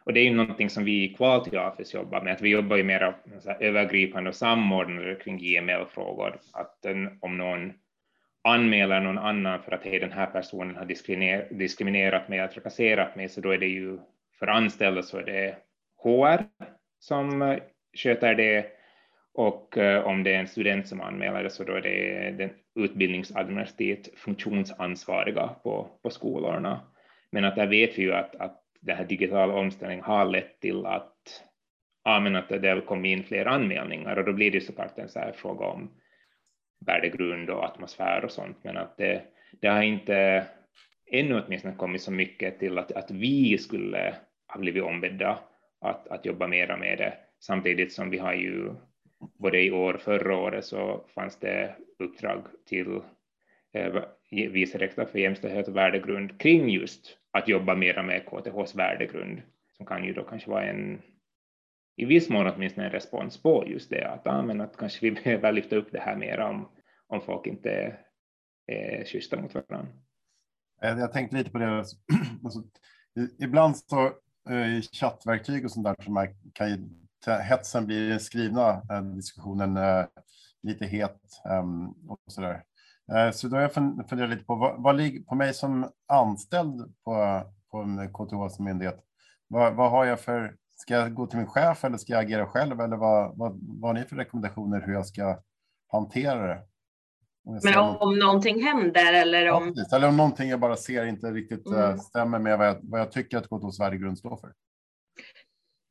Och 0.05 0.13
det 0.13 0.21
är 0.21 0.25
ju 0.25 0.35
någonting 0.35 0.71
som 0.71 0.85
vi 0.85 1.05
i 1.05 1.15
Quality 1.15 1.57
Office 1.57 1.97
jobbar 1.97 2.23
med, 2.23 2.33
att 2.33 2.41
vi 2.41 2.49
jobbar 2.49 2.77
ju 2.77 2.85
mer 2.85 3.15
övergripande 3.61 4.31
och 4.31 4.37
samordnade 4.37 5.15
kring 5.15 5.39
JML-frågor. 5.39 6.41
Att 6.53 6.85
en, 6.85 7.19
om 7.21 7.39
någon 7.39 7.73
anmäler 8.45 9.01
någon 9.01 9.19
annan 9.19 9.63
för 9.63 9.73
att 9.73 9.85
hej, 9.85 9.99
den 9.99 10.13
här 10.13 10.27
personen 10.27 10.77
har 10.77 10.85
diskriminer, 10.85 11.49
diskriminerat 11.51 12.29
mig 12.29 12.49
trakasserat 12.49 13.17
mig, 13.17 13.29
så 13.29 13.41
då 13.41 13.51
är 13.51 13.59
det 13.59 13.67
ju 13.67 13.99
för 14.39 14.47
anställda 14.47 15.03
så 15.03 15.19
är 15.19 15.23
det 15.23 15.57
HR 16.03 16.45
som 16.99 17.59
sköter 17.97 18.35
det 18.35 18.67
och 19.35 19.79
eh, 19.79 20.07
om 20.07 20.23
det 20.23 20.35
är 20.35 20.39
en 20.39 20.49
student 20.49 20.89
som 20.89 21.01
anmäler 21.01 21.43
det 21.43 21.51
så 21.51 21.65
då 21.65 21.73
är 21.73 21.81
det 21.81 22.31
den 22.31 22.51
utbildningsadministrativt 22.75 24.19
funktionsansvariga 24.19 25.49
på, 25.63 25.89
på 26.03 26.11
skolorna. 26.11 26.81
Men 27.31 27.45
att 27.45 27.57
där 27.57 27.67
vet 27.67 27.99
vi 27.99 28.03
ju 28.03 28.13
att, 28.13 28.37
att 28.37 28.63
den 28.81 28.97
här 28.97 29.05
digitala 29.05 29.55
omställningen 29.55 30.05
har 30.05 30.25
lett 30.25 30.61
till 30.61 30.87
att, 30.87 31.43
ja, 32.05 32.21
men 32.21 32.37
att 32.37 32.49
det 32.49 32.69
har 32.69 32.81
kommit 32.81 33.19
in 33.19 33.25
fler 33.25 33.47
anmälningar. 33.47 34.17
Och 34.17 34.25
då 34.25 34.33
blir 34.33 34.51
det 34.51 34.61
såklart 34.61 34.99
en 34.99 35.09
så 35.09 35.19
här 35.19 35.33
fråga 35.33 35.67
om 35.67 35.91
värdegrund 36.87 37.51
och 37.51 37.65
atmosfär 37.65 38.25
och 38.25 38.31
sånt, 38.31 38.59
men 38.65 38.77
att 38.77 38.97
det, 38.97 39.23
det 39.61 39.69
har 39.69 39.83
inte 39.83 40.47
ännu 41.11 41.43
åtminstone 41.43 41.75
kommit 41.75 42.03
så 42.03 42.13
mycket 42.13 42.59
till 42.59 42.79
att, 42.79 42.93
att 42.93 43.11
vi 43.11 43.59
skulle 43.59 44.15
ha 44.49 44.61
blivit 44.61 44.83
ombedda 44.83 45.39
att, 45.81 46.09
att 46.09 46.27
jobba 46.27 46.47
mera 46.47 46.77
med 46.77 46.99
det, 46.99 47.15
samtidigt 47.41 47.93
som 47.93 48.11
vi 48.11 48.19
har 48.19 48.35
ju 48.35 48.71
både 49.39 49.63
i 49.63 49.71
år 49.71 49.95
och 49.95 50.01
förra 50.01 50.37
året 50.37 50.65
så 50.65 51.05
fanns 51.15 51.39
det 51.39 51.77
uppdrag 51.99 52.47
till 52.67 53.01
eh, 53.73 54.03
vice 54.31 54.79
rektor 54.79 55.05
för 55.05 55.19
jämställdhet 55.19 55.69
och 55.69 55.77
värdegrund 55.77 56.41
kring 56.41 56.71
just 56.71 57.19
att 57.31 57.49
jobba 57.49 57.75
mera 57.75 58.03
med 58.03 58.27
KTHs 58.27 58.75
värdegrund, 58.75 59.43
som 59.77 59.87
kan 59.87 60.05
ju 60.05 60.13
då 60.13 60.25
kanske 60.25 60.51
vara 60.51 60.65
en 60.65 61.03
i 61.97 62.05
viss 62.05 62.29
mån 62.29 62.47
åtminstone 62.47 62.87
en 62.87 62.93
respons 62.93 63.43
på 63.43 63.65
just 63.67 63.91
det, 63.91 64.09
att, 64.09 64.27
ah, 64.27 64.43
men 64.43 64.61
att 64.61 64.77
kanske 64.77 65.11
vi 65.11 65.11
behöver 65.25 65.53
lyfta 65.53 65.77
upp 65.77 65.93
det 65.93 66.01
här 66.01 66.17
mer 66.17 66.41
om, 66.41 66.69
om 67.07 67.21
folk 67.21 67.47
inte 67.47 67.71
eh, 67.71 68.77
är, 68.77 69.01
är 69.01 69.05
schyssta 69.05 69.41
mot 69.41 69.55
varandra. 69.55 69.93
Eh, 70.83 70.99
jag 70.99 71.13
tänkte 71.13 71.37
lite 71.37 71.51
på 71.51 71.59
det, 71.59 71.79
alltså, 71.79 71.97
alltså 72.45 72.63
ibland 73.39 73.77
så 73.77 74.13
eh, 74.51 74.79
i 74.79 74.83
chattverktyg 74.93 75.65
och 75.65 75.71
sånt 75.71 75.85
där 75.85 75.97
som 76.05 76.15
man 76.15 76.29
kan 76.53 76.69
hetsen 77.27 77.87
blir 77.87 78.09
den 78.09 78.21
skrivna 78.21 78.71
eh, 78.91 79.03
diskussionen 79.03 79.77
eh, 79.77 80.05
lite 80.63 80.87
het 80.87 81.21
ehm, 81.45 81.89
och 82.09 82.19
så 82.27 82.41
där. 82.41 82.63
Eh, 83.13 83.31
så 83.33 83.49
då 83.49 83.57
har 83.57 83.63
jag 83.63 83.73
funderat 83.73 84.31
lite 84.31 84.45
på 84.45 84.55
vad, 84.55 84.83
vad 84.83 84.97
ligger 84.97 85.21
på 85.23 85.35
mig 85.35 85.55
som 85.55 85.91
anställd 86.09 86.95
på, 87.05 87.43
på 87.71 87.79
en 87.79 88.13
KTHs 88.13 88.59
myndighet. 88.59 89.01
Vad, 89.49 89.75
vad 89.75 89.91
har 89.91 90.05
jag 90.05 90.21
för, 90.21 90.57
ska 90.77 90.95
jag 90.95 91.15
gå 91.15 91.27
till 91.27 91.39
min 91.39 91.47
chef 91.47 91.85
eller 91.85 91.99
ska 91.99 92.13
jag 92.13 92.25
agera 92.25 92.47
själv 92.47 92.81
eller 92.81 92.97
vad, 92.97 93.39
vad, 93.39 93.61
vad 93.63 93.91
har 93.91 94.01
ni 94.01 94.05
för 94.05 94.17
rekommendationer 94.17 94.81
hur 94.81 94.93
jag 94.93 95.07
ska 95.07 95.39
hantera 95.93 96.47
det? 96.47 96.63
Men 97.65 97.79
om, 97.79 97.97
om 97.97 98.19
någonting 98.19 98.63
händer 98.63 99.13
eller 99.13 99.51
om... 99.51 99.73
Ja, 99.77 99.97
eller 99.97 100.09
om 100.09 100.17
någonting 100.17 100.49
jag 100.49 100.61
bara 100.61 100.77
ser 100.77 101.07
inte 101.07 101.31
riktigt 101.31 101.67
mm. 101.67 101.99
stämmer 101.99 102.39
med 102.39 102.59
vad 102.59 102.67
jag, 102.67 102.77
vad 102.83 103.01
jag 103.01 103.13
tycker 103.13 103.39
att 103.39 103.49
KTHs 103.49 103.81
värdegrund 103.81 104.19
står 104.19 104.37
för 104.37 104.53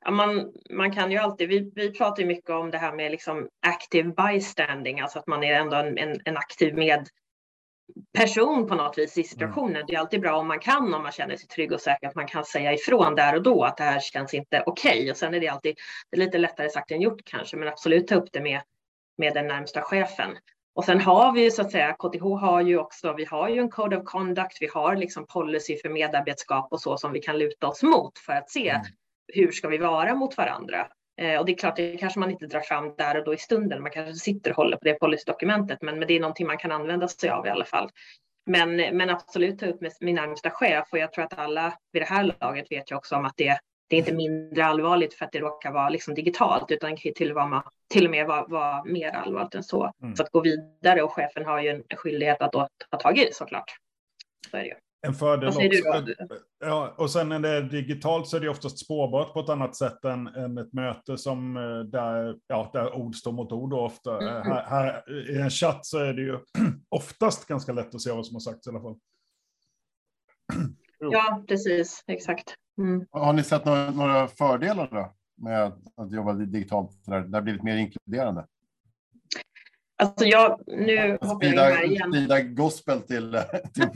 ja, 0.05 0.11
man, 0.11 0.53
man 0.69 0.91
kan 0.95 1.11
ju 1.11 1.17
alltid, 1.17 1.49
vi, 1.49 1.71
vi 1.75 1.91
pratar 1.91 2.21
ju 2.21 2.27
mycket 2.27 2.49
om 2.49 2.71
det 2.71 2.77
här 2.77 2.93
med 2.93 3.11
liksom 3.11 3.47
active 3.67 4.13
bystanding, 4.13 4.99
alltså 4.99 5.19
att 5.19 5.27
man 5.27 5.43
är 5.43 5.53
ändå 5.53 5.75
en, 5.77 5.97
en, 5.97 6.21
en 6.25 6.37
aktiv 6.37 6.75
med, 6.75 7.07
person 8.17 8.67
på 8.67 8.75
något 8.75 8.97
vis 8.97 9.17
i 9.17 9.23
situationen. 9.23 9.75
Mm. 9.75 9.85
Det 9.87 9.95
är 9.95 9.99
alltid 9.99 10.21
bra 10.21 10.37
om 10.37 10.47
man 10.47 10.59
kan, 10.59 10.93
om 10.93 11.03
man 11.03 11.11
känner 11.11 11.35
sig 11.35 11.47
trygg 11.47 11.71
och 11.71 11.81
säker, 11.81 12.07
att 12.07 12.15
man 12.15 12.27
kan 12.27 12.45
säga 12.45 12.73
ifrån 12.73 13.15
där 13.15 13.35
och 13.35 13.43
då 13.43 13.63
att 13.63 13.77
det 13.77 13.83
här 13.83 13.99
känns 13.99 14.33
inte 14.33 14.63
okej. 14.65 14.99
Okay. 14.99 15.11
Och 15.11 15.17
sen 15.17 15.33
är 15.33 15.39
det 15.39 15.47
alltid 15.47 15.75
det 16.09 16.17
är 16.17 16.19
lite 16.19 16.37
lättare 16.37 16.69
sagt 16.69 16.91
än 16.91 17.01
gjort 17.01 17.21
kanske, 17.25 17.57
men 17.57 17.67
absolut 17.67 18.07
ta 18.07 18.15
upp 18.15 18.29
det 18.31 18.41
med, 18.41 18.61
med 19.17 19.33
den 19.33 19.47
närmsta 19.47 19.81
chefen. 19.81 20.37
Och 20.73 20.85
sen 20.85 21.01
har 21.01 21.31
vi 21.31 21.43
ju 21.43 21.51
så 21.51 21.61
att 21.61 21.71
säga, 21.71 21.93
KTH 21.93 22.23
har 22.23 22.61
ju 22.61 22.77
också, 22.77 23.13
vi 23.13 23.25
har 23.25 23.49
ju 23.49 23.59
en 23.59 23.69
code 23.69 23.97
of 23.97 24.03
conduct, 24.05 24.57
vi 24.61 24.67
har 24.67 24.95
liksom 24.95 25.25
policy 25.27 25.77
för 25.77 25.89
medarbetskap 25.89 26.67
och 26.71 26.81
så 26.81 26.97
som 26.97 27.11
vi 27.11 27.19
kan 27.19 27.37
luta 27.37 27.67
oss 27.67 27.83
mot 27.83 28.19
för 28.19 28.33
att 28.33 28.49
se 28.49 28.69
mm. 28.69 28.81
Hur 29.27 29.51
ska 29.51 29.67
vi 29.67 29.77
vara 29.77 30.15
mot 30.15 30.37
varandra. 30.37 30.87
Eh, 31.21 31.39
och 31.39 31.45
det 31.45 31.51
är 31.51 31.57
klart, 31.57 31.75
det 31.75 31.97
kanske 31.97 32.19
man 32.19 32.31
inte 32.31 32.47
drar 32.47 32.59
fram 32.59 32.95
där 32.97 33.17
och 33.17 33.25
då 33.25 33.33
i 33.33 33.37
stunden, 33.37 33.81
man 33.81 33.91
kanske 33.91 34.13
sitter 34.13 34.51
och 34.51 34.57
håller 34.57 34.77
på 34.77 34.83
det 34.83 34.93
policydokumentet, 34.93 35.81
men, 35.81 35.99
men 35.99 36.07
det 36.07 36.13
är 36.13 36.19
någonting 36.19 36.47
man 36.47 36.57
kan 36.57 36.71
använda 36.71 37.07
sig 37.07 37.29
av 37.29 37.47
i 37.47 37.49
alla 37.49 37.65
fall. 37.65 37.89
Men, 38.45 38.75
men 38.75 39.09
absolut 39.09 39.59
ta 39.59 39.65
upp 39.65 39.81
med 39.81 39.91
min 39.99 40.15
närmsta 40.15 40.49
chef 40.49 40.87
och 40.91 40.97
jag 40.97 41.13
tror 41.13 41.25
att 41.25 41.39
alla 41.39 41.73
vid 41.91 42.01
det 42.01 42.05
här 42.05 42.35
laget 42.41 42.71
vet 42.71 42.91
ju 42.91 42.95
också 42.95 43.15
om 43.15 43.25
att 43.25 43.37
det, 43.37 43.59
det 43.89 43.95
är 43.95 43.99
inte 43.99 44.13
mindre 44.13 44.65
allvarligt 44.65 45.13
för 45.13 45.25
att 45.25 45.31
det 45.31 45.39
råkar 45.39 45.71
vara 45.71 45.89
liksom 45.89 46.13
digitalt 46.13 46.71
utan 46.71 46.89
kan 46.89 46.97
till, 46.97 47.13
till 47.89 48.05
och 48.05 48.11
med 48.11 48.27
vara, 48.27 48.45
vara 48.47 48.83
mer 48.83 49.09
allvarligt 49.09 49.55
än 49.55 49.63
så. 49.63 49.91
Mm. 50.03 50.15
Så 50.15 50.23
att 50.23 50.29
gå 50.29 50.41
vidare 50.41 51.01
och 51.03 51.13
chefen 51.13 51.45
har 51.45 51.61
ju 51.61 51.69
en 51.69 51.97
skyldighet 51.97 52.41
att 52.41 52.51
ta 52.51 52.97
tag 52.99 53.17
i 53.17 53.29
såklart. 53.33 53.71
Så 54.51 54.57
är 54.57 54.61
det 54.61 54.67
ju. 54.67 54.75
En 55.07 55.13
fördel 55.13 55.49
också. 55.49 55.61
Ja, 56.59 56.95
och 56.97 57.11
sen 57.11 57.29
när 57.29 57.39
det 57.39 57.49
är 57.49 57.61
digitalt 57.61 58.27
så 58.27 58.37
är 58.37 58.41
det 58.41 58.49
oftast 58.49 58.79
spårbart 58.79 59.33
på 59.33 59.39
ett 59.39 59.49
annat 59.49 59.75
sätt 59.75 60.05
än, 60.05 60.27
än 60.27 60.57
ett 60.57 60.73
möte 60.73 61.17
som 61.17 61.57
eh, 61.57 61.79
där, 61.79 62.37
ja, 62.47 62.69
där 62.73 62.95
ord 62.95 63.15
står 63.15 63.31
mot 63.31 63.51
ord. 63.51 63.73
ofta. 63.73 64.21
Mm. 64.21 64.51
Här, 64.51 64.63
här, 64.63 65.29
I 65.31 65.41
en 65.41 65.49
chatt 65.49 65.85
så 65.85 65.97
är 65.97 66.13
det 66.13 66.21
ju 66.21 66.39
oftast 66.89 67.47
ganska 67.47 67.73
lätt 67.73 67.95
att 67.95 68.01
se 68.01 68.11
vad 68.11 68.25
som 68.25 68.35
har 68.35 68.39
sagts 68.39 68.67
i 68.67 68.69
alla 68.69 68.81
fall. 68.81 68.97
Ja, 71.03 71.43
precis. 71.47 72.03
Exakt. 72.07 72.55
Mm. 72.77 73.05
Har 73.11 73.33
ni 73.33 73.43
sett 73.43 73.65
några, 73.65 73.91
några 73.91 74.27
fördelar 74.27 74.89
då 74.91 75.13
med 75.37 75.71
att 75.97 76.11
jobba 76.11 76.33
digitalt? 76.33 77.05
Där? 77.05 77.19
Det 77.21 77.37
har 77.37 77.41
blivit 77.41 77.63
mer 77.63 77.77
inkluderande? 77.77 78.47
Alltså 80.01 80.25
jag, 80.25 80.61
nu 80.67 81.17
hoppar 81.21 81.45
jag 81.45 81.53
in 81.53 81.59
här 81.59 81.83
igen. 81.83 82.11
Sprida 82.11 82.41
gospel 82.41 83.01
till, 83.01 83.39
till 83.73 83.89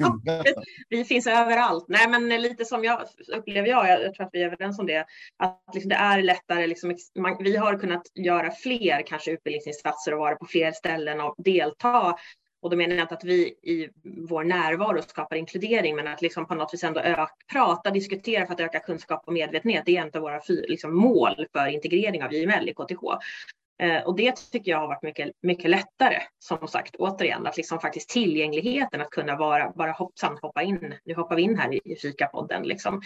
Vi 0.89 1.05
finns 1.05 1.27
överallt. 1.27 1.85
Nej, 1.87 2.09
men 2.09 2.29
lite 2.29 2.65
som 2.65 2.83
jag 2.83 3.01
upplever 3.37 3.67
jag, 3.67 3.89
jag 3.89 4.13
tror 4.13 4.25
att 4.25 4.33
vi 4.33 4.41
är 4.41 4.45
överens 4.45 4.79
om 4.79 4.85
det, 4.85 5.05
att 5.37 5.61
liksom 5.73 5.89
det 5.89 5.95
är 5.95 6.21
lättare, 6.21 6.67
liksom, 6.67 6.95
man, 7.19 7.37
vi 7.39 7.55
har 7.55 7.79
kunnat 7.79 8.11
göra 8.15 8.51
fler 8.51 9.01
kanske 9.07 9.31
utbildningsinsatser 9.31 10.13
och 10.13 10.19
vara 10.19 10.35
på 10.35 10.45
fler 10.45 10.71
ställen 10.71 11.21
och 11.21 11.35
delta. 11.37 12.15
Och 12.61 12.69
då 12.69 12.77
menar 12.77 12.95
jag 12.95 13.03
inte 13.03 13.15
att 13.15 13.23
vi 13.23 13.47
i 13.47 13.89
vår 14.29 14.43
närvaro 14.43 15.01
skapar 15.01 15.35
inkludering, 15.35 15.95
men 15.95 16.07
att 16.07 16.21
liksom 16.21 16.47
på 16.47 16.55
något 16.55 16.73
vis 16.73 16.83
ändå 16.83 16.99
öka, 16.99 17.29
prata, 17.51 17.91
diskutera 17.91 18.45
för 18.45 18.53
att 18.53 18.59
öka 18.59 18.79
kunskap 18.79 19.23
och 19.25 19.33
medvetenhet. 19.33 19.83
Det 19.85 19.97
är 19.97 20.01
en 20.01 20.11
av 20.13 20.21
våra 20.21 20.41
liksom, 20.47 20.95
mål 20.95 21.47
för 21.53 21.67
integrering 21.67 22.23
av 22.23 22.33
IML 22.33 22.69
i 22.69 22.73
KTH. 22.73 23.03
Eh, 23.83 24.03
och 24.03 24.15
det 24.15 24.35
tycker 24.51 24.71
jag 24.71 24.79
har 24.79 24.87
varit 24.87 25.03
mycket, 25.03 25.31
mycket 25.41 25.69
lättare, 25.69 26.21
som 26.39 26.67
sagt, 26.67 26.95
återigen, 26.95 27.47
att 27.47 27.57
liksom 27.57 27.79
faktiskt 27.79 28.09
tillgängligheten 28.09 29.01
att 29.01 29.09
kunna 29.09 29.35
vara, 29.35 29.71
bara 29.75 29.91
hoppsan 29.91 30.37
hoppa 30.41 30.63
in. 30.63 30.93
Nu 31.05 31.15
hoppar 31.15 31.35
vi 31.35 31.41
in 31.41 31.57
här 31.57 31.73
i, 31.73 31.95
fikapodden 31.95 32.63
liksom. 32.63 33.01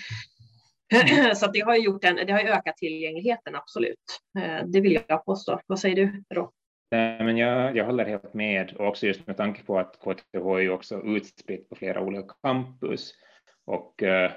Så 1.35 1.47
det 1.47 1.59
har 1.59 1.75
ju 1.75 1.83
gjort 1.83 2.03
en, 2.03 2.15
det 2.15 2.31
har 2.31 2.39
ökat 2.39 2.77
tillgängligheten, 2.77 3.55
absolut. 3.55 4.19
Eh, 4.39 4.65
det 4.65 4.81
vill 4.81 4.99
jag 5.07 5.25
påstå. 5.25 5.59
Vad 5.65 5.79
säger 5.79 5.95
du, 5.95 6.23
Ro? 6.35 6.51
Men 6.91 7.37
jag, 7.37 7.75
jag 7.75 7.85
håller 7.85 8.05
helt 8.05 8.33
med, 8.33 8.73
och 8.73 8.87
också 8.87 9.07
just 9.07 9.27
med 9.27 9.37
tanke 9.37 9.63
på 9.63 9.79
att 9.79 9.99
KTH 9.99 10.33
är 10.33 10.59
ju 10.59 10.69
också 10.69 11.01
utspritt 11.03 11.69
på 11.69 11.75
flera 11.75 12.01
olika 12.01 12.33
campus. 12.43 13.13
Och 13.65 14.03
eh, 14.03 14.31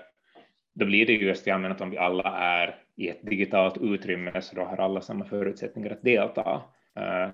då 0.74 0.86
blir 0.86 1.06
det 1.06 1.12
just 1.12 1.46
ja, 1.46 1.70
att 1.70 1.80
om 1.80 1.90
vi 1.90 1.98
alla 1.98 2.38
är 2.38 2.81
i 2.96 3.08
ett 3.08 3.22
digitalt 3.22 3.78
utrymme 3.80 4.42
så 4.42 4.56
då 4.56 4.62
har 4.62 4.76
alla 4.76 5.00
samma 5.00 5.24
förutsättningar 5.24 5.90
att 5.90 6.02
delta. 6.02 6.62
Eh, 6.96 7.28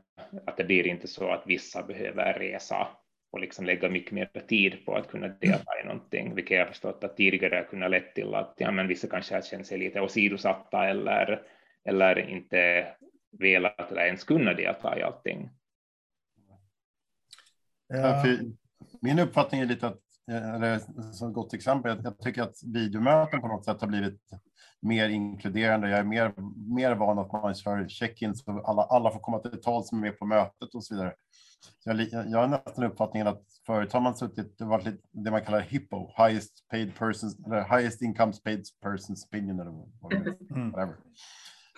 att 0.47 0.57
det 0.57 0.65
blir 0.65 0.87
inte 0.87 1.09
så 1.09 1.31
att 1.31 1.43
vissa 1.47 1.83
behöver 1.83 2.35
resa 2.35 2.89
och 3.31 3.41
liksom 3.41 3.65
lägga 3.65 3.89
mycket 3.89 4.13
mer 4.13 4.31
tid 4.49 4.85
på 4.85 4.95
att 4.95 5.09
kunna 5.09 5.29
delta 5.29 5.81
i 5.83 5.87
någonting, 5.87 6.35
vilket 6.35 6.57
jag 6.57 6.69
förstått 6.69 7.05
att 7.05 7.17
tidigare 7.17 7.57
har 7.57 7.65
kunnat 7.65 7.91
lett 7.91 8.15
till 8.15 8.35
att 8.35 8.55
ja, 8.57 8.71
men 8.71 8.89
vissa 8.89 9.09
kanske 9.09 9.35
har 9.35 9.43
känt 9.43 9.67
sig 9.67 9.79
lite 9.79 10.01
åsidosatta 10.01 10.89
eller, 10.89 11.43
eller 11.85 12.29
inte 12.29 12.87
velat 13.39 13.93
eller 13.93 14.07
ens 14.07 14.25
kunna 14.25 14.55
delta 14.55 14.99
i 14.99 15.03
allting. 15.03 15.51
Ja. 17.89 18.25
Min 19.01 19.19
uppfattning 19.19 19.61
är 19.61 19.67
lite 19.67 19.87
att, 19.87 20.03
eller 20.29 20.79
som 21.13 21.29
ett 21.29 21.35
gott 21.35 21.55
exempel, 21.55 22.01
jag 22.05 22.19
tycker 22.19 22.43
att 22.43 22.55
videomöten 22.65 23.41
på 23.41 23.49
något 23.49 23.65
sätt 23.65 23.81
har 23.81 23.89
blivit 23.89 24.21
mer 24.81 25.09
inkluderande. 25.09 25.91
Jag 25.91 25.99
är 25.99 26.05
mer, 26.05 26.35
mer 26.75 26.95
van 26.95 27.19
att 27.19 27.33
man 27.33 27.55
kör 27.55 27.89
check-in 27.89 28.35
så 28.35 28.63
alla, 28.65 28.83
alla 28.83 29.11
får 29.11 29.21
komma 29.21 29.39
till 29.39 29.61
tal 29.61 29.85
som 29.85 29.99
är 29.99 30.03
med 30.03 30.19
på 30.19 30.27
mötet 30.27 30.75
och 30.75 30.85
så 30.85 30.95
vidare. 30.95 31.13
Så 31.79 31.91
jag, 31.91 32.29
jag 32.29 32.39
har 32.39 32.49
nästan 32.49 32.85
uppfattningen 32.85 33.27
att 33.27 33.43
förut 33.67 33.93
har 33.93 34.01
man 34.01 34.17
suttit, 34.17 34.59
det 34.59 34.65
varit 34.65 34.85
lite, 34.85 34.99
det 35.13 35.31
man 35.31 35.45
kallar 35.45 35.61
HIPPO, 35.61 36.11
highest 36.17 36.69
paid 36.71 36.95
persons, 36.99 37.47
eller 37.47 37.79
highest 37.79 38.03
income 38.03 38.33
paid 38.45 38.65
persons 38.83 39.25
opinion 39.25 39.61
eller 39.61 39.71
mm. 39.71 40.71
whatever. 40.71 40.97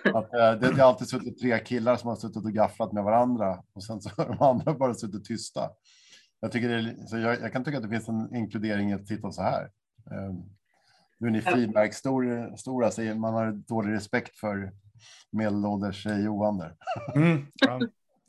Att, 0.04 0.34
eh, 0.34 0.60
det, 0.60 0.74
det 0.74 0.82
har 0.82 0.88
alltid 0.88 1.08
suttit 1.08 1.40
tre 1.40 1.58
killar 1.58 1.96
som 1.96 2.08
har 2.08 2.16
suttit 2.16 2.44
och 2.44 2.52
gafflat 2.52 2.92
med 2.92 3.04
varandra 3.04 3.62
och 3.72 3.84
sen 3.84 4.00
så 4.00 4.10
har 4.16 4.26
de 4.26 4.42
andra 4.42 4.74
bara 4.74 4.94
suttit 4.94 5.24
tysta. 5.24 5.70
Jag, 6.40 6.52
tycker 6.52 6.68
det, 6.68 7.08
så 7.08 7.18
jag, 7.18 7.40
jag, 7.40 7.52
kan 7.52 7.64
tycka 7.64 7.76
att 7.76 7.82
det 7.82 7.88
finns 7.88 8.08
en 8.08 8.34
inkludering 8.34 8.90
i 8.90 8.94
att 8.94 9.06
titta 9.06 9.32
så 9.32 9.42
här. 9.42 9.70
Um, 10.10 10.44
nu 11.18 11.28
är 11.28 11.32
ni 11.32 11.42
frimärksstora, 11.42 12.56
stora, 12.56 12.90
så 12.90 13.02
man 13.02 13.34
har 13.34 13.52
dålig 13.52 13.92
respekt 13.92 14.38
för 14.38 14.72
medelålders 15.32 16.06
Johan 16.06 16.58
där. 16.58 16.74
Mm, 17.14 17.46
ja. 17.54 17.80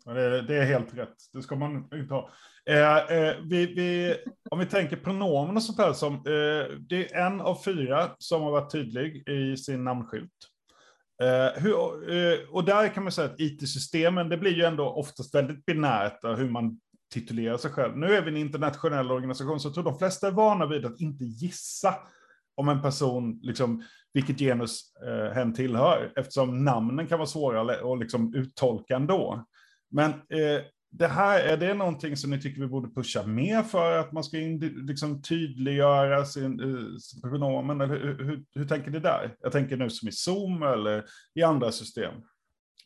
Det, 0.06 0.42
det, 0.42 0.56
är 0.56 0.66
helt 0.66 0.98
rätt. 0.98 1.16
Det 1.34 1.42
ska 1.42 1.56
man 1.56 1.88
inte 1.94 2.14
ha. 2.14 2.30
Eh, 2.66 2.98
eh, 2.98 3.36
vi, 3.44 3.66
vi, 3.66 4.16
om 4.52 4.60
vi 4.60 4.66
tänker 4.66 4.96
pronomen 4.96 5.56
och 5.56 5.64
sånt 5.64 5.78
här, 5.78 5.94
som, 5.94 6.14
eh, 6.14 6.78
det 6.80 7.14
är 7.14 7.26
en 7.26 7.42
av 7.42 7.64
fyra 7.66 8.10
som 8.18 8.42
har 8.42 8.52
varit 8.52 8.72
tydlig 8.72 9.30
i 9.30 9.58
sin 9.58 9.84
namnskylt. 9.84 10.32
Hur, 11.56 11.76
och 12.56 12.66
där 12.66 12.94
kan 12.94 13.04
man 13.04 13.12
säga 13.12 13.28
att 13.28 13.40
IT-systemen, 13.40 14.30
det 14.30 14.38
blir 14.38 14.52
ju 14.52 14.64
ändå 14.64 14.90
oftast 14.90 15.36
väldigt 15.36 15.66
binärt 15.66 16.24
hur 16.24 16.50
man 16.50 16.80
titulera 17.12 17.58
sig 17.58 17.72
själv. 17.72 17.98
Nu 17.98 18.14
är 18.14 18.22
vi 18.22 18.30
en 18.30 18.38
internationell 18.38 19.12
organisation, 19.12 19.60
så 19.60 19.68
jag 19.68 19.74
tror 19.74 19.84
de 19.84 19.98
flesta 19.98 20.28
är 20.28 20.32
vana 20.32 20.66
vid 20.66 20.86
att 20.86 21.02
inte 21.02 21.24
gissa 21.24 21.96
om 22.56 22.70
en 22.70 22.82
person, 22.82 23.40
liksom, 23.42 23.84
vilket 24.14 24.40
genus 24.40 24.82
eh, 25.08 25.34
hen 25.34 25.54
tillhör, 25.54 26.14
eftersom 26.16 26.64
namnen 26.64 27.08
kan 27.08 27.18
vara 27.18 27.28
svåra 27.28 27.92
att 27.94 28.00
liksom, 28.00 28.36
uttolka 28.36 28.96
ändå. 28.96 29.46
Men 29.92 30.12
eh, 30.12 30.62
det 30.92 31.08
här, 31.08 31.40
är 31.40 31.58
det 31.58 31.74
någonting 31.74 32.18
som 32.18 32.30
ni 32.30 32.42
tycker 32.42 32.62
vi 32.62 32.68
borde 32.68 32.90
pusha 32.90 33.24
mer 33.24 33.64
för, 33.64 33.98
att 33.98 34.12
man 34.12 34.24
ska 34.24 34.40
in, 34.40 34.60
liksom, 34.60 35.22
tydliggöra 35.22 36.26
sin, 36.26 36.60
eh, 36.60 36.98
sin 36.98 37.22
pronomen, 37.22 37.82
eller 37.82 37.96
hur, 37.96 38.24
hur, 38.24 38.44
hur, 38.56 38.66
tänker 38.66 38.92
ni 38.92 39.00
där? 39.00 39.36
Jag 39.40 39.52
tänker 39.52 39.78
nu 39.78 39.90
som 39.90 40.10
i 40.10 40.12
Zoom 40.12 40.64
eller 40.64 41.06
i 41.36 41.44
andra 41.44 41.72
system. 41.72 42.14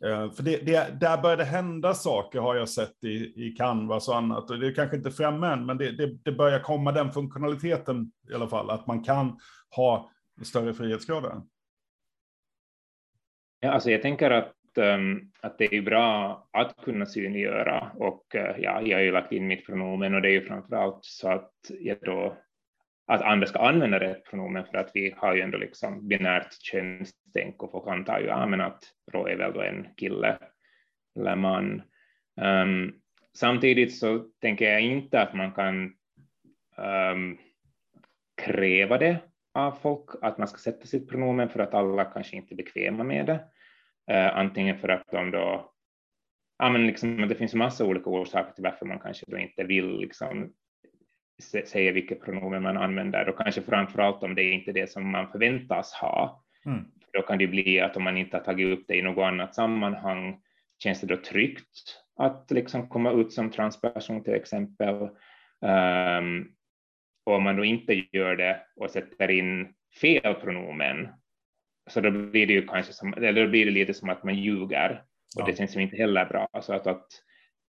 Eh, 0.04 0.32
för 0.32 0.44
det, 0.44 0.58
det, 0.66 1.00
där 1.00 1.22
börjar 1.22 1.38
det 1.38 1.44
hända 1.44 1.94
saker 1.94 2.40
har 2.40 2.56
jag 2.56 2.70
sett 2.70 3.04
i, 3.04 3.48
i 3.48 3.56
Canvas 3.58 4.08
och 4.08 4.18
annat. 4.18 4.50
Och 4.50 4.60
det 4.60 4.68
är 4.68 4.74
kanske 4.74 4.98
inte 4.98 5.12
framme 5.12 5.48
än, 5.48 5.66
men 5.66 5.78
det, 5.78 5.92
det, 5.92 6.18
det 6.24 6.32
börjar 6.32 6.60
komma 6.60 6.92
den 6.92 7.12
funktionaliteten 7.12 8.12
i 8.30 8.34
alla 8.34 8.48
fall, 8.48 8.70
att 8.70 8.88
man 8.88 9.04
kan 9.04 9.40
ha 9.76 10.12
större 10.44 10.74
frihetsgrader. 10.74 11.42
Ja, 13.60 13.72
alltså 13.72 13.92
jag 13.92 14.02
tänker 14.02 14.32
att 14.32 14.54
um, 14.78 15.32
att 15.42 15.58
det 15.58 15.76
är 15.76 15.82
bra 15.82 16.48
att 16.52 16.76
kunna 16.84 17.06
synliggöra 17.06 17.92
och 17.96 18.26
uh, 18.36 18.42
ja, 18.42 18.82
jag 18.82 18.98
har 18.98 19.04
ju 19.04 19.12
lagt 19.12 19.32
in 19.32 19.48
mitt 19.48 19.66
pronomen 19.66 20.16
och 20.16 20.22
det 20.22 20.28
är 20.28 20.32
ju 20.32 20.46
framför 20.46 20.76
allt 20.76 21.00
så 21.02 21.32
att 21.32 21.52
jag 21.80 21.98
då 22.02 22.38
att 23.08 23.22
andra 23.22 23.48
ska 23.48 23.60
använda 23.60 24.00
rätt 24.00 24.26
pronomen 24.26 24.66
för 24.66 24.78
att 24.78 24.92
vi 24.94 25.14
har 25.18 25.36
ju 25.36 25.42
ändå 25.42 25.58
liksom 25.58 26.08
binärt 26.08 26.62
könstänk 26.62 27.64
och 27.64 27.72
folk 27.72 27.88
antar 27.88 28.20
ju 28.20 28.26
ja, 28.26 28.48
men 28.48 28.62
att 28.62 28.84
Rå 29.12 29.28
är 29.28 29.36
väl 29.36 29.54
då 29.54 29.62
en 29.62 29.88
kille 29.98 30.38
eller 31.16 31.36
man. 31.36 31.82
Um, 32.42 32.94
samtidigt 33.34 33.98
så 33.98 34.20
tänker 34.42 34.72
jag 34.72 34.82
inte 34.82 35.22
att 35.22 35.34
man 35.34 35.52
kan 35.52 35.94
um, 37.14 37.38
kräva 38.42 38.98
det 38.98 39.18
av 39.54 39.72
folk, 39.72 40.10
att 40.22 40.38
man 40.38 40.48
ska 40.48 40.58
sätta 40.58 40.86
sitt 40.86 41.10
pronomen 41.10 41.50
för 41.50 41.60
att 41.60 41.74
alla 41.74 42.06
kanske 42.06 42.36
inte 42.36 42.54
är 42.54 42.58
bekväma 42.58 43.04
med 43.04 43.26
det. 43.26 43.44
Uh, 44.12 44.38
antingen 44.38 44.78
för 44.78 44.90
att 44.90 45.08
de 45.12 45.32
då, 45.32 45.74
ja 46.58 46.70
men 46.70 46.88
liksom, 46.88 47.28
det 47.28 47.36
finns 47.36 47.54
massa 47.54 47.86
olika 47.86 48.10
orsaker 48.10 48.54
till 48.54 48.64
varför 48.64 48.86
man 48.86 49.00
kanske 49.00 49.26
då 49.28 49.38
inte 49.38 49.64
vill 49.64 49.98
liksom 49.98 50.54
säga 51.42 51.92
vilket 51.92 52.22
pronomen 52.22 52.64
man 52.64 52.78
använder 52.78 53.30
och 53.30 53.38
kanske 53.38 53.62
framför 53.62 54.02
allt 54.02 54.24
om 54.24 54.36
det 54.36 54.42
är 54.42 54.52
inte 54.52 54.72
det 54.72 54.90
som 54.90 55.12
man 55.12 55.32
förväntas 55.32 55.94
ha. 55.94 56.44
Mm. 56.66 56.86
Då 57.14 57.22
kan 57.22 57.38
det 57.38 57.48
bli 57.48 57.80
att 57.80 57.98
om 57.98 58.04
man 58.04 58.18
inte 58.18 58.38
har 58.38 58.44
tagit 58.44 58.80
upp 58.80 58.86
det 58.88 58.96
i 58.96 59.02
något 59.02 59.24
annat 59.24 59.56
sammanhang, 59.56 60.42
känns 60.84 61.02
det 61.02 61.08
då 61.08 61.18
tryggt 61.18 62.02
att 62.18 62.52
liksom 62.52 62.90
komma 62.90 63.12
ut 63.12 63.34
som 63.34 63.52
transperson 63.52 64.24
till 64.24 64.34
exempel? 64.34 65.10
Um, 65.62 66.52
och 67.26 67.36
om 67.36 67.44
man 67.44 67.56
då 67.56 67.66
inte 67.66 68.06
gör 68.12 68.36
det 68.36 68.62
och 68.76 68.92
sätter 68.92 69.32
in 69.32 69.74
fel 70.02 70.34
pronomen, 70.34 71.10
så 71.90 72.02
då 72.02 72.12
blir 72.12 72.48
det 72.48 72.54
ju 72.54 72.68
kanske 72.68 72.94
som, 72.94 73.14
eller 73.14 73.46
då 73.46 73.50
blir 73.50 73.66
det 73.66 73.72
lite 73.72 73.94
som 73.94 74.10
att 74.10 74.24
man 74.24 74.36
ljuger, 74.36 75.04
och 75.36 75.42
ja. 75.42 75.46
det 75.46 75.58
känns 75.58 75.76
ju 75.76 75.82
inte 75.82 75.98
heller 75.98 76.26
bra. 76.26 76.48
Så 76.62 76.74
att, 76.74 76.88
att 76.88 77.08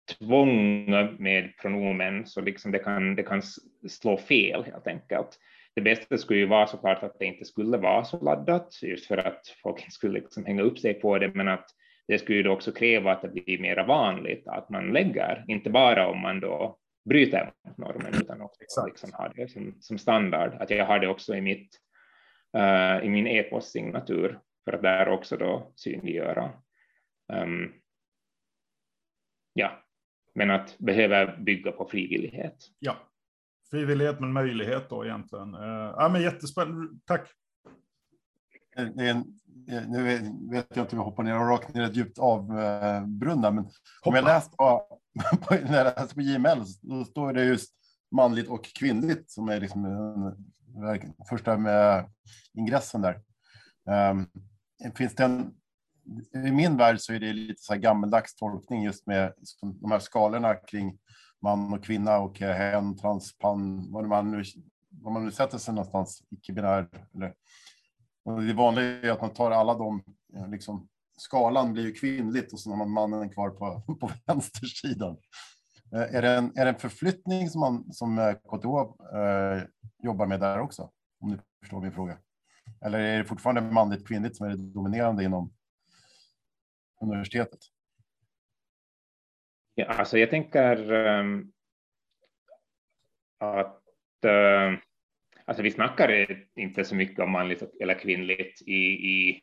tvång 0.08 0.84
med 1.18 1.52
pronomen, 1.62 2.26
så 2.26 2.40
liksom 2.40 2.72
det, 2.72 2.78
kan, 2.78 3.14
det 3.14 3.22
kan 3.22 3.42
slå 3.88 4.16
fel 4.16 4.64
helt 4.64 4.86
enkelt. 4.86 5.38
Det 5.74 5.80
bästa 5.80 6.18
skulle 6.18 6.40
ju 6.40 6.46
vara 6.46 6.66
såklart 6.66 7.02
att 7.02 7.18
det 7.18 7.24
inte 7.24 7.44
skulle 7.44 7.76
vara 7.76 8.04
så 8.04 8.20
laddat, 8.20 8.82
just 8.82 9.06
för 9.06 9.16
att 9.16 9.46
folk 9.62 9.92
skulle 9.92 10.20
liksom 10.20 10.44
hänga 10.44 10.62
upp 10.62 10.78
sig 10.78 10.94
på 10.94 11.18
det, 11.18 11.34
men 11.34 11.48
att 11.48 11.68
det 12.08 12.18
skulle 12.18 12.38
ju 12.38 12.48
också 12.48 12.72
kräva 12.72 13.12
att 13.12 13.22
det 13.22 13.28
blir 13.28 13.58
mer 13.58 13.84
vanligt 13.84 14.48
att 14.48 14.68
man 14.68 14.92
lägger, 14.92 15.44
inte 15.48 15.70
bara 15.70 16.08
om 16.08 16.20
man 16.20 16.40
då 16.40 16.78
bryter 17.08 17.52
mot 17.64 17.78
normen, 17.78 18.14
utan 18.20 18.40
också 18.40 18.86
liksom 18.86 19.10
har 19.12 19.32
det 19.36 19.48
som, 19.48 19.76
som, 19.80 19.98
standard. 19.98 20.54
Att 20.60 20.70
jag 20.70 20.86
har 20.86 20.98
det 20.98 21.08
också 21.08 21.34
i, 21.34 21.40
mitt, 21.40 21.80
uh, 22.56 23.06
i 23.06 23.08
min 23.08 23.26
e-postsignatur, 23.26 24.38
för 24.64 24.72
att 24.72 24.82
där 24.82 25.08
också 25.08 25.36
då 25.36 25.72
synliggöra. 25.76 26.50
Um, 27.32 27.72
ja, 29.52 29.87
men 30.38 30.50
att 30.50 30.78
behöva 30.78 31.36
bygga 31.36 31.72
på 31.72 31.84
frivillighet. 31.84 32.56
Ja, 32.78 32.96
frivillighet 33.70 34.20
men 34.20 34.32
möjlighet 34.32 34.90
då 34.90 35.04
egentligen. 35.04 35.54
Uh, 35.54 35.94
ja, 35.96 36.08
men 36.12 36.22
jättespännande. 36.22 36.88
Tack. 37.04 37.28
En, 38.76 39.24
nu 39.66 40.18
vet 40.50 40.76
jag 40.76 40.84
inte 40.84 40.96
om 40.96 40.98
jag 40.98 41.04
hoppar 41.04 41.22
ner 41.22 41.40
och 41.40 41.48
rakt 41.48 41.74
ner 41.74 41.82
ett 41.82 41.96
djupt 41.96 42.18
avbrunna, 42.18 43.50
men 43.50 43.64
om 44.02 44.14
jag 44.14 44.24
läst 44.24 44.56
på, 44.56 45.00
när 45.50 45.76
jag 45.76 45.84
läste 45.84 46.14
på 46.14 46.20
JML 46.20 46.66
så 46.66 47.04
står 47.04 47.32
det 47.32 47.44
just 47.44 47.74
manligt 48.10 48.48
och 48.48 48.64
kvinnligt 48.64 49.30
som 49.30 49.48
är 49.48 49.60
liksom 49.60 49.82
den 50.66 51.14
första 51.28 51.56
med 51.56 52.10
ingressen 52.54 53.02
där. 53.02 53.20
Um, 54.10 54.26
finns 54.94 55.14
det 55.14 55.24
en, 55.24 55.54
i 56.34 56.50
min 56.50 56.76
värld 56.76 57.00
så 57.00 57.12
är 57.12 57.20
det 57.20 57.32
lite 57.32 57.62
så 57.62 57.72
här 57.72 57.80
gammeldags 57.80 58.34
tolkning 58.34 58.82
just 58.82 59.06
med 59.06 59.32
de 59.62 59.90
här 59.90 59.98
skalorna 59.98 60.54
kring 60.54 60.98
man 61.42 61.72
och 61.72 61.84
kvinna 61.84 62.18
och 62.18 62.40
hen, 62.40 62.96
transpan, 62.96 63.92
vad 63.92 64.08
man 64.08 64.30
nu, 64.30 64.42
vad 64.90 65.12
man 65.12 65.24
nu 65.24 65.30
sätter 65.30 65.58
sig 65.58 65.74
någonstans, 65.74 66.22
icke-binär. 66.30 66.88
Eller, 67.14 67.34
det 68.46 68.52
vanliga 68.52 68.84
är 68.84 69.10
att 69.10 69.20
man 69.20 69.32
tar 69.32 69.50
alla 69.50 69.74
de, 69.74 70.02
eh, 70.36 70.48
liksom, 70.48 70.88
skalan 71.18 71.72
blir 71.72 71.84
ju 71.84 71.92
kvinnligt 71.92 72.52
och 72.52 72.60
så 72.60 72.70
har 72.70 72.76
man 72.76 72.90
mannen 72.90 73.30
kvar 73.30 73.50
på, 73.50 73.82
på 74.00 74.10
vänstersidan. 74.26 75.16
Eh, 75.94 76.14
är 76.14 76.22
det, 76.22 76.36
en, 76.36 76.52
är 76.58 76.64
det 76.64 76.70
en 76.70 76.78
förflyttning 76.78 77.50
som, 77.50 77.60
man, 77.60 77.92
som 77.92 78.18
eh, 78.18 78.32
KTH 78.32 78.66
eh, 79.16 79.62
jobbar 80.02 80.26
med 80.26 80.40
där 80.40 80.60
också? 80.60 80.90
Om 81.20 81.30
ni 81.30 81.38
förstår 81.60 81.80
min 81.80 81.92
fråga. 81.92 82.18
Eller 82.84 82.98
är 82.98 83.18
det 83.18 83.24
fortfarande 83.24 83.60
manligt 83.60 84.08
kvinnligt 84.08 84.36
som 84.36 84.46
är 84.46 84.50
det 84.50 84.56
dominerande 84.56 85.24
inom 85.24 85.52
universitetet? 87.00 87.60
Ja, 89.74 89.84
alltså 89.84 90.18
jag 90.18 90.30
tänker 90.30 90.92
um, 90.92 91.52
att 93.38 93.82
uh, 94.26 94.78
alltså 95.44 95.62
vi 95.62 95.70
snackar 95.70 96.26
inte 96.54 96.84
så 96.84 96.94
mycket 96.94 97.18
om 97.18 97.30
manligt 97.30 97.62
eller 97.80 97.98
kvinnligt 97.98 98.62
i, 98.62 98.76
i 99.10 99.42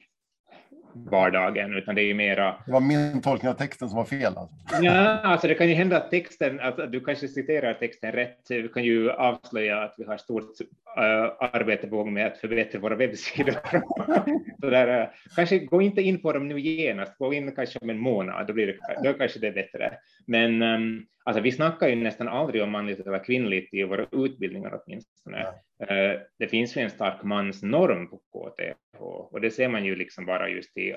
vardagen, 0.95 1.73
utan 1.73 1.95
det 1.95 2.01
är 2.01 2.13
mera... 2.13 2.55
Det 2.65 2.71
var 2.71 2.79
min 2.79 3.21
tolkning 3.21 3.49
av 3.49 3.53
texten 3.55 3.89
som 3.89 3.97
var 3.97 4.05
fel. 4.05 4.33
Alltså. 4.37 4.55
Ja, 4.81 5.19
alltså 5.19 5.47
det 5.47 5.55
kan 5.55 5.67
ju 5.67 5.73
hända 5.73 5.97
att 5.97 6.11
texten, 6.11 6.59
att 6.59 6.91
du 6.91 6.99
kanske 6.99 7.27
citerar 7.27 7.73
texten 7.73 8.11
rätt. 8.11 8.39
Vi 8.49 8.67
kan 8.67 8.83
ju 8.83 9.11
avslöja 9.11 9.83
att 9.83 9.95
vi 9.97 10.03
har 10.05 10.17
stort 10.17 10.61
uh, 10.61 11.53
arbete 11.55 11.87
på 11.87 11.95
gång 11.95 12.13
med 12.13 12.27
att 12.27 12.37
förbättra 12.37 12.79
våra 12.79 12.95
webbsidor. 12.95 13.53
Så 14.61 14.69
där, 14.69 15.01
uh, 15.01 15.07
kanske 15.35 15.59
gå 15.59 15.81
inte 15.81 16.01
in 16.01 16.21
på 16.21 16.33
dem 16.33 16.47
nu 16.47 16.59
genast, 16.59 17.17
gå 17.17 17.33
in 17.33 17.55
kanske 17.55 17.79
om 17.79 17.89
en 17.89 17.99
månad, 17.99 18.47
då, 18.47 18.53
blir 18.53 18.67
det, 18.67 18.77
då 19.03 19.13
kanske 19.13 19.39
det 19.39 19.47
är 19.47 19.53
bättre. 19.53 19.93
Men 20.25 20.61
um, 20.61 21.05
alltså, 21.25 21.41
vi 21.41 21.51
snackar 21.51 21.87
ju 21.87 21.95
nästan 21.95 22.27
aldrig 22.27 22.63
om 22.63 22.71
manligt 22.71 22.99
eller 22.99 23.23
kvinnligt 23.23 23.73
i 23.73 23.83
våra 23.83 24.07
utbildningar 24.11 24.81
åtminstone. 24.81 25.45
Uh, 25.91 26.21
det 26.39 26.47
finns 26.47 26.77
ju 26.77 26.81
en 26.81 26.89
stark 26.89 27.23
mansnorm 27.23 28.09
på 28.09 28.17
KTH 28.17 29.01
och 29.31 29.41
det 29.41 29.51
ser 29.51 29.69
man 29.69 29.85
ju 29.85 29.95
liksom 29.95 30.25
bara 30.25 30.49
just 30.49 30.77
i 30.77 30.95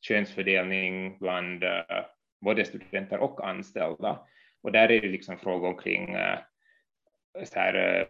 könsfördelning 0.00 1.18
bland 1.18 1.64
uh, 1.64 2.04
både 2.40 2.64
studenter 2.64 3.18
och 3.18 3.48
anställda. 3.48 4.20
Och 4.62 4.72
där 4.72 4.90
är 4.90 5.00
det 5.00 5.08
liksom 5.08 5.38
frågor 5.38 5.80
kring 5.82 6.16
uh, 6.16 6.38
så 7.44 7.58
här, 7.58 8.08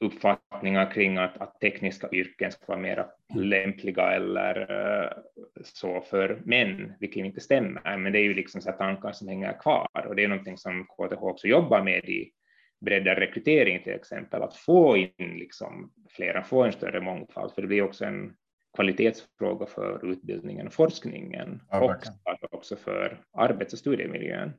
uppfattningar 0.00 0.90
kring 0.90 1.16
att, 1.16 1.38
att, 1.38 1.60
tekniska 1.60 2.08
yrken 2.12 2.52
ska 2.52 2.66
vara 2.66 2.78
mer 2.78 3.06
lämpliga 3.34 4.12
eller 4.12 5.22
så 5.64 6.00
för 6.00 6.42
män, 6.44 6.92
vilket 7.00 7.24
inte 7.24 7.40
stämmer. 7.40 7.96
Men 7.96 8.12
det 8.12 8.18
är 8.18 8.22
ju 8.22 8.34
liksom 8.34 8.60
så 8.60 8.72
tankar 8.72 9.12
som 9.12 9.28
hänger 9.28 9.60
kvar. 9.60 10.06
Och 10.06 10.16
det 10.16 10.24
är 10.24 10.28
någonting 10.28 10.58
som 10.58 10.84
KTH 10.84 11.22
också 11.22 11.46
jobbar 11.46 11.82
med 11.82 12.04
i 12.04 12.32
breddad 12.80 13.18
rekrytering 13.18 13.82
till 13.82 13.92
exempel, 13.92 14.42
att 14.42 14.56
få 14.56 14.96
in 14.96 15.10
liksom 15.18 15.92
flera, 16.10 16.44
få 16.44 16.62
en 16.62 16.72
större 16.72 17.00
mångfald, 17.00 17.52
för 17.52 17.62
det 17.62 17.68
blir 17.68 17.82
också 17.82 18.04
en 18.04 18.36
kvalitetsfråga 18.76 19.66
för 19.66 20.12
utbildningen 20.12 20.66
och 20.66 20.74
forskningen. 20.74 21.62
Ja, 21.70 21.98
och 22.42 22.54
också 22.54 22.76
för 22.76 23.20
arbets 23.32 23.72
och 23.72 23.78
studiemiljön. 23.78 24.52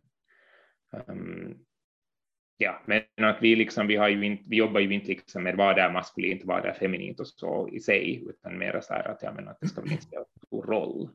Um, 1.08 1.58
ja, 2.58 2.82
men 2.86 3.02
att 3.26 3.38
vi, 3.41 3.56
liksom, 3.56 3.88
vi, 3.88 3.96
har 3.96 4.10
ju 4.10 4.26
inte, 4.26 4.43
vi 4.48 4.58
jobbar 4.58 4.80
ju 4.80 4.93
inte 4.93 5.08
liksom 5.08 5.43
med 5.43 5.56
vad 5.56 5.76
det 5.76 5.82
är 5.82 5.91
maskulint 5.91 6.41
vad 6.46 6.63
det 6.63 6.70
är 6.70 6.74
feminint 6.74 7.20
och 7.20 7.28
så 7.28 7.70
i 7.72 7.80
sig, 7.80 8.24
utan 8.30 8.58
mer 8.58 8.82
så 8.84 8.93
här 8.93 9.08
att, 9.08 9.24
ja, 9.24 9.34
men 9.34 9.48
att 9.48 9.58
det 9.62 9.67
ska 9.67 9.82
väl 9.82 9.91
inte 9.91 10.04
spela 10.04 10.26
stor 10.48 10.63
roll. 10.63 11.10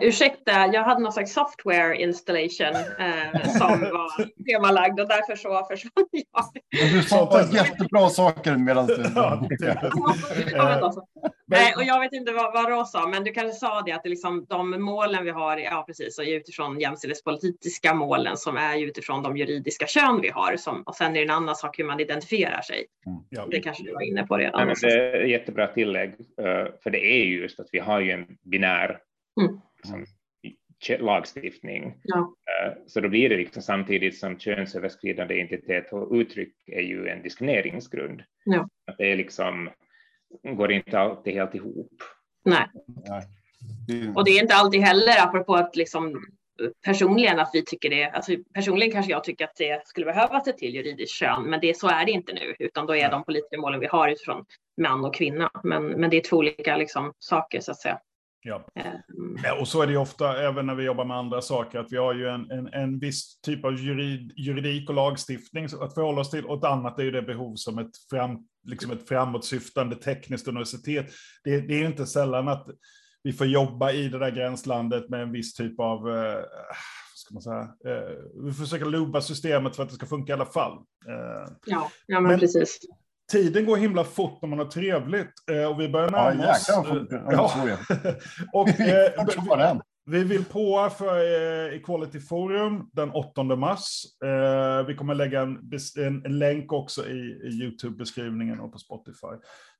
Ursäkta, 0.00 0.52
jag 0.72 0.82
hade 0.82 1.00
någon 1.00 1.12
slags 1.12 1.32
software 1.32 1.96
installation 1.96 2.74
eh, 2.98 3.50
som 3.58 3.80
var 3.80 4.44
temalagd 4.44 5.00
och 5.00 5.08
därför 5.08 5.36
så 5.36 5.66
försvann 5.70 6.06
jag. 6.10 6.44
Du 6.92 7.02
sa 7.02 7.42
jättebra 7.52 8.08
saker 8.08 8.56
medan 8.56 8.86
du... 8.86 9.04
ja, 9.14 9.46
Nej, 11.46 11.74
och 11.76 11.84
jag 11.84 12.00
vet 12.00 12.12
inte 12.12 12.32
vad, 12.32 12.52
vad 12.52 12.68
Ross 12.68 12.92
sa, 12.92 13.08
men 13.08 13.24
du 13.24 13.32
kanske 13.32 13.58
sa 13.58 13.82
det 13.82 13.92
att 13.92 14.02
det 14.02 14.08
liksom, 14.08 14.46
de 14.48 14.82
målen 14.82 15.24
vi 15.24 15.30
har, 15.30 15.56
ja 15.56 15.84
precis, 15.86 16.18
är 16.18 16.36
utifrån 16.36 16.80
jämställdhetspolitiska 16.80 17.94
målen 17.94 18.36
som 18.36 18.56
är 18.56 18.78
utifrån 18.78 19.22
de 19.22 19.36
juridiska 19.36 19.86
kön 19.86 20.20
vi 20.20 20.30
har. 20.30 20.56
Som, 20.56 20.82
och 20.82 20.94
sen 20.94 21.10
är 21.10 21.14
det 21.14 21.22
en 21.22 21.30
annan 21.30 21.56
sak 21.56 21.78
hur 21.78 21.84
man 21.84 22.00
identifierar 22.00 22.60
sig. 22.60 22.86
Mm. 23.06 23.18
Ja. 23.30 23.46
Det 23.50 23.60
kanske 23.60 23.84
du 23.84 23.92
var 23.92 24.02
inne 24.02 24.26
på 24.26 24.36
redan. 24.36 24.66
Nej, 24.66 24.76
det 24.82 25.18
är 25.18 25.24
jättebra 25.24 25.66
tillägg, 25.66 26.10
eh, 26.10 26.72
för 26.82 26.90
det 26.90 27.06
är 27.06 27.24
ju 27.24 27.42
just 27.42 27.60
att 27.60 27.68
vi 27.72 27.78
har 27.78 28.00
ju 28.00 28.10
en 28.10 28.26
binär 28.42 28.98
mm 29.40 29.60
liksom, 29.78 30.06
lagstiftning. 30.98 32.00
Ja. 32.02 32.18
Eh, 32.18 32.72
så 32.86 33.00
då 33.00 33.08
blir 33.08 33.28
det 33.28 33.36
liksom 33.36 33.62
samtidigt 33.62 34.18
som 34.18 34.38
könsöverskridande 34.38 35.34
identitet 35.34 35.92
och 35.92 36.12
uttryck 36.12 36.54
är 36.66 36.82
ju 36.82 37.08
en 37.08 37.22
diskrimineringsgrund. 37.22 38.22
Ja. 38.44 38.68
Att 38.86 38.98
det 38.98 39.12
är 39.12 39.16
liksom, 39.16 39.70
går 40.42 40.72
inte 40.72 40.98
alltid 40.98 41.34
helt 41.34 41.54
ihop. 41.54 41.92
Nej. 42.44 42.66
Och 44.14 44.24
det 44.24 44.30
är 44.30 44.42
inte 44.42 44.54
alltid 44.54 44.80
heller, 44.80 45.22
apropå 45.26 45.54
att 45.54 45.76
liksom 45.76 46.26
personligen 46.84 47.38
att 47.38 47.50
vi 47.52 47.64
tycker 47.64 47.90
det, 47.90 48.04
alltså 48.04 48.32
personligen 48.54 48.92
kanske 48.92 49.12
jag 49.12 49.24
tycker 49.24 49.44
att 49.44 49.56
det 49.56 49.86
skulle 49.86 50.06
behövas 50.06 50.48
ett 50.48 50.58
till 50.58 50.74
juridiskt 50.74 51.14
kön, 51.14 51.42
men 51.42 51.60
det, 51.60 51.76
så 51.76 51.88
är 51.88 52.04
det 52.06 52.12
inte 52.12 52.32
nu, 52.32 52.54
utan 52.58 52.86
då 52.86 52.96
är 52.96 53.10
de 53.10 53.24
politiska 53.24 53.58
målen 53.58 53.80
vi 53.80 53.86
har 53.86 54.08
utifrån 54.08 54.44
man 54.80 55.04
och 55.04 55.14
kvinna. 55.14 55.50
Men, 55.62 55.86
men 55.86 56.10
det 56.10 56.16
är 56.16 56.20
två 56.20 56.36
olika 56.36 56.76
liksom, 56.76 57.12
saker 57.18 57.60
så 57.60 57.70
att 57.70 57.80
säga. 57.80 57.98
Ja. 58.42 58.66
Mm. 58.74 59.36
ja. 59.44 59.60
och 59.60 59.68
så 59.68 59.82
är 59.82 59.86
det 59.86 59.92
ju 59.92 59.98
ofta 59.98 60.42
även 60.42 60.66
när 60.66 60.74
vi 60.74 60.84
jobbar 60.84 61.04
med 61.04 61.16
andra 61.16 61.42
saker, 61.42 61.78
att 61.78 61.92
vi 61.92 61.96
har 61.96 62.14
ju 62.14 62.28
en, 62.28 62.50
en, 62.50 62.66
en 62.72 62.98
viss 62.98 63.40
typ 63.40 63.64
av 63.64 63.74
jurid, 63.74 64.32
juridik 64.36 64.88
och 64.88 64.94
lagstiftning 64.94 65.64
att 65.64 65.94
förhålla 65.94 66.20
oss 66.20 66.30
till, 66.30 66.44
och 66.44 66.58
ett 66.58 66.64
annat 66.64 66.98
är 66.98 67.02
ju 67.02 67.10
det 67.10 67.22
behov 67.22 67.54
som 67.56 67.78
ett, 67.78 67.90
fram, 68.10 68.38
liksom 68.62 68.90
ett 68.90 69.08
framåtsyftande 69.08 69.96
tekniskt 69.96 70.48
universitet. 70.48 71.06
Det, 71.44 71.60
det 71.60 71.74
är 71.74 71.78
ju 71.78 71.86
inte 71.86 72.06
sällan 72.06 72.48
att 72.48 72.66
vi 73.22 73.32
får 73.32 73.46
jobba 73.46 73.92
i 73.92 74.08
det 74.08 74.18
där 74.18 74.30
gränslandet 74.30 75.08
med 75.08 75.22
en 75.22 75.32
viss 75.32 75.54
typ 75.54 75.80
av 75.80 76.10
eh, 76.10 76.42
ska 77.14 77.34
man 77.34 77.42
säga, 77.42 77.62
eh, 77.62 78.16
vi 78.44 78.52
försöker 78.52 78.86
lubba 78.86 79.20
systemet 79.20 79.76
för 79.76 79.82
att 79.82 79.88
det 79.88 79.94
ska 79.94 80.06
funka 80.06 80.32
i 80.32 80.34
alla 80.34 80.46
fall. 80.46 80.72
Eh, 81.08 81.52
ja, 81.66 81.90
ja 82.06 82.20
men, 82.20 82.22
men 82.22 82.38
precis 82.38 82.78
tiden 83.30 83.66
går 83.66 83.76
himla 83.76 84.04
fort 84.04 84.42
när 84.42 84.48
man 84.48 84.58
har 84.58 84.66
trevligt 84.66 85.32
eh, 85.50 85.70
och 85.70 85.80
vi 85.80 85.88
börjar 85.88 86.10
närma 86.10 86.44
ja, 86.44 86.50
oss. 86.50 86.68
Ja, 87.32 87.68
ja. 87.68 88.14
och, 88.52 88.80
eh, 88.80 89.78
Vi 90.10 90.24
vill 90.24 90.44
på 90.44 90.90
för 90.98 91.16
eh, 91.16 91.76
Equality 91.76 92.20
Forum 92.20 92.90
den 92.92 93.10
8 93.10 93.42
mars. 93.42 94.02
Eh, 94.24 94.86
vi 94.86 94.94
kommer 94.94 95.14
lägga 95.14 95.40
en, 95.40 95.58
en, 95.98 96.24
en 96.24 96.38
länk 96.38 96.72
också 96.72 97.06
i, 97.06 97.40
i 97.44 97.48
YouTube-beskrivningen 97.48 98.60
och 98.60 98.72
på 98.72 98.78
Spotify. 98.78 99.26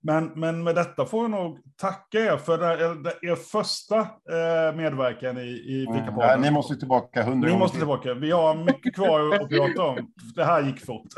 Men, 0.01 0.27
men 0.27 0.63
med 0.63 0.75
detta 0.75 1.07
får 1.07 1.25
jag 1.25 1.31
nog 1.31 1.59
tacka 1.77 2.19
er 2.19 2.37
för 2.37 2.63
er, 2.63 3.31
er 3.31 3.37
första 3.37 3.99
eh, 4.01 4.77
medverkan 4.77 5.39
i, 5.39 5.49
i 5.49 5.87
Fika 5.95 6.33
mm, 6.33 6.41
Ni 6.41 6.51
måste 6.51 6.77
tillbaka 6.77 7.23
hundra 7.23 7.49
Ni 7.49 7.59
måste 7.59 7.79
tillbaka. 7.79 8.15
Vi 8.15 8.31
har 8.31 8.55
mycket 8.55 8.95
kvar 8.95 9.35
att 9.35 9.49
prata 9.49 9.83
om. 9.83 10.13
Det 10.35 10.45
här 10.45 10.63
gick 10.63 10.87
fort. 10.87 11.09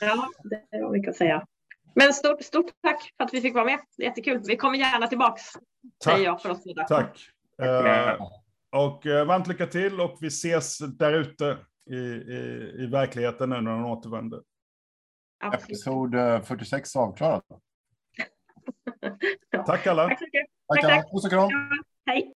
ja, 0.00 0.28
det 0.70 0.82
var 0.82 0.92
mycket 0.92 1.10
att 1.10 1.16
säga. 1.16 1.46
Men 1.94 2.12
stort, 2.12 2.42
stort 2.42 2.66
tack 2.82 3.12
för 3.16 3.24
att 3.24 3.34
vi 3.34 3.40
fick 3.40 3.54
vara 3.54 3.64
med. 3.64 3.78
Jättekul. 3.98 4.42
Vi 4.46 4.56
kommer 4.56 4.78
gärna 4.78 5.06
tillbaks. 5.06 5.42
Tack. 5.52 6.14
Säger 6.14 6.24
jag 6.24 6.42
för 6.42 6.50
oss. 6.50 6.64
Tack. 6.88 7.20
Uh, 7.62 8.28
och 8.72 9.06
uh, 9.06 9.24
varmt 9.24 9.46
lycka 9.46 9.66
till 9.66 10.00
och 10.00 10.18
vi 10.20 10.26
ses 10.26 10.78
där 10.78 11.12
ute 11.12 11.58
i, 11.90 11.96
i, 11.96 12.74
i 12.78 12.86
verkligheten 12.86 13.50
nu 13.50 13.60
när 13.60 13.70
de 13.70 13.84
återvänder. 13.84 14.40
Episod 15.54 16.14
46 16.44 16.96
avklarad. 16.96 17.42
Tack 19.66 19.86
alla. 19.86 20.08
Tack 20.08 20.18
så 20.18 20.24
mycket. 20.24 20.46
Tack, 20.68 20.80
tack, 20.82 20.90
tack. 20.90 21.12
Puss 21.12 21.24
och 21.24 21.30
kram. 21.30 21.50
Hej. 22.06 22.32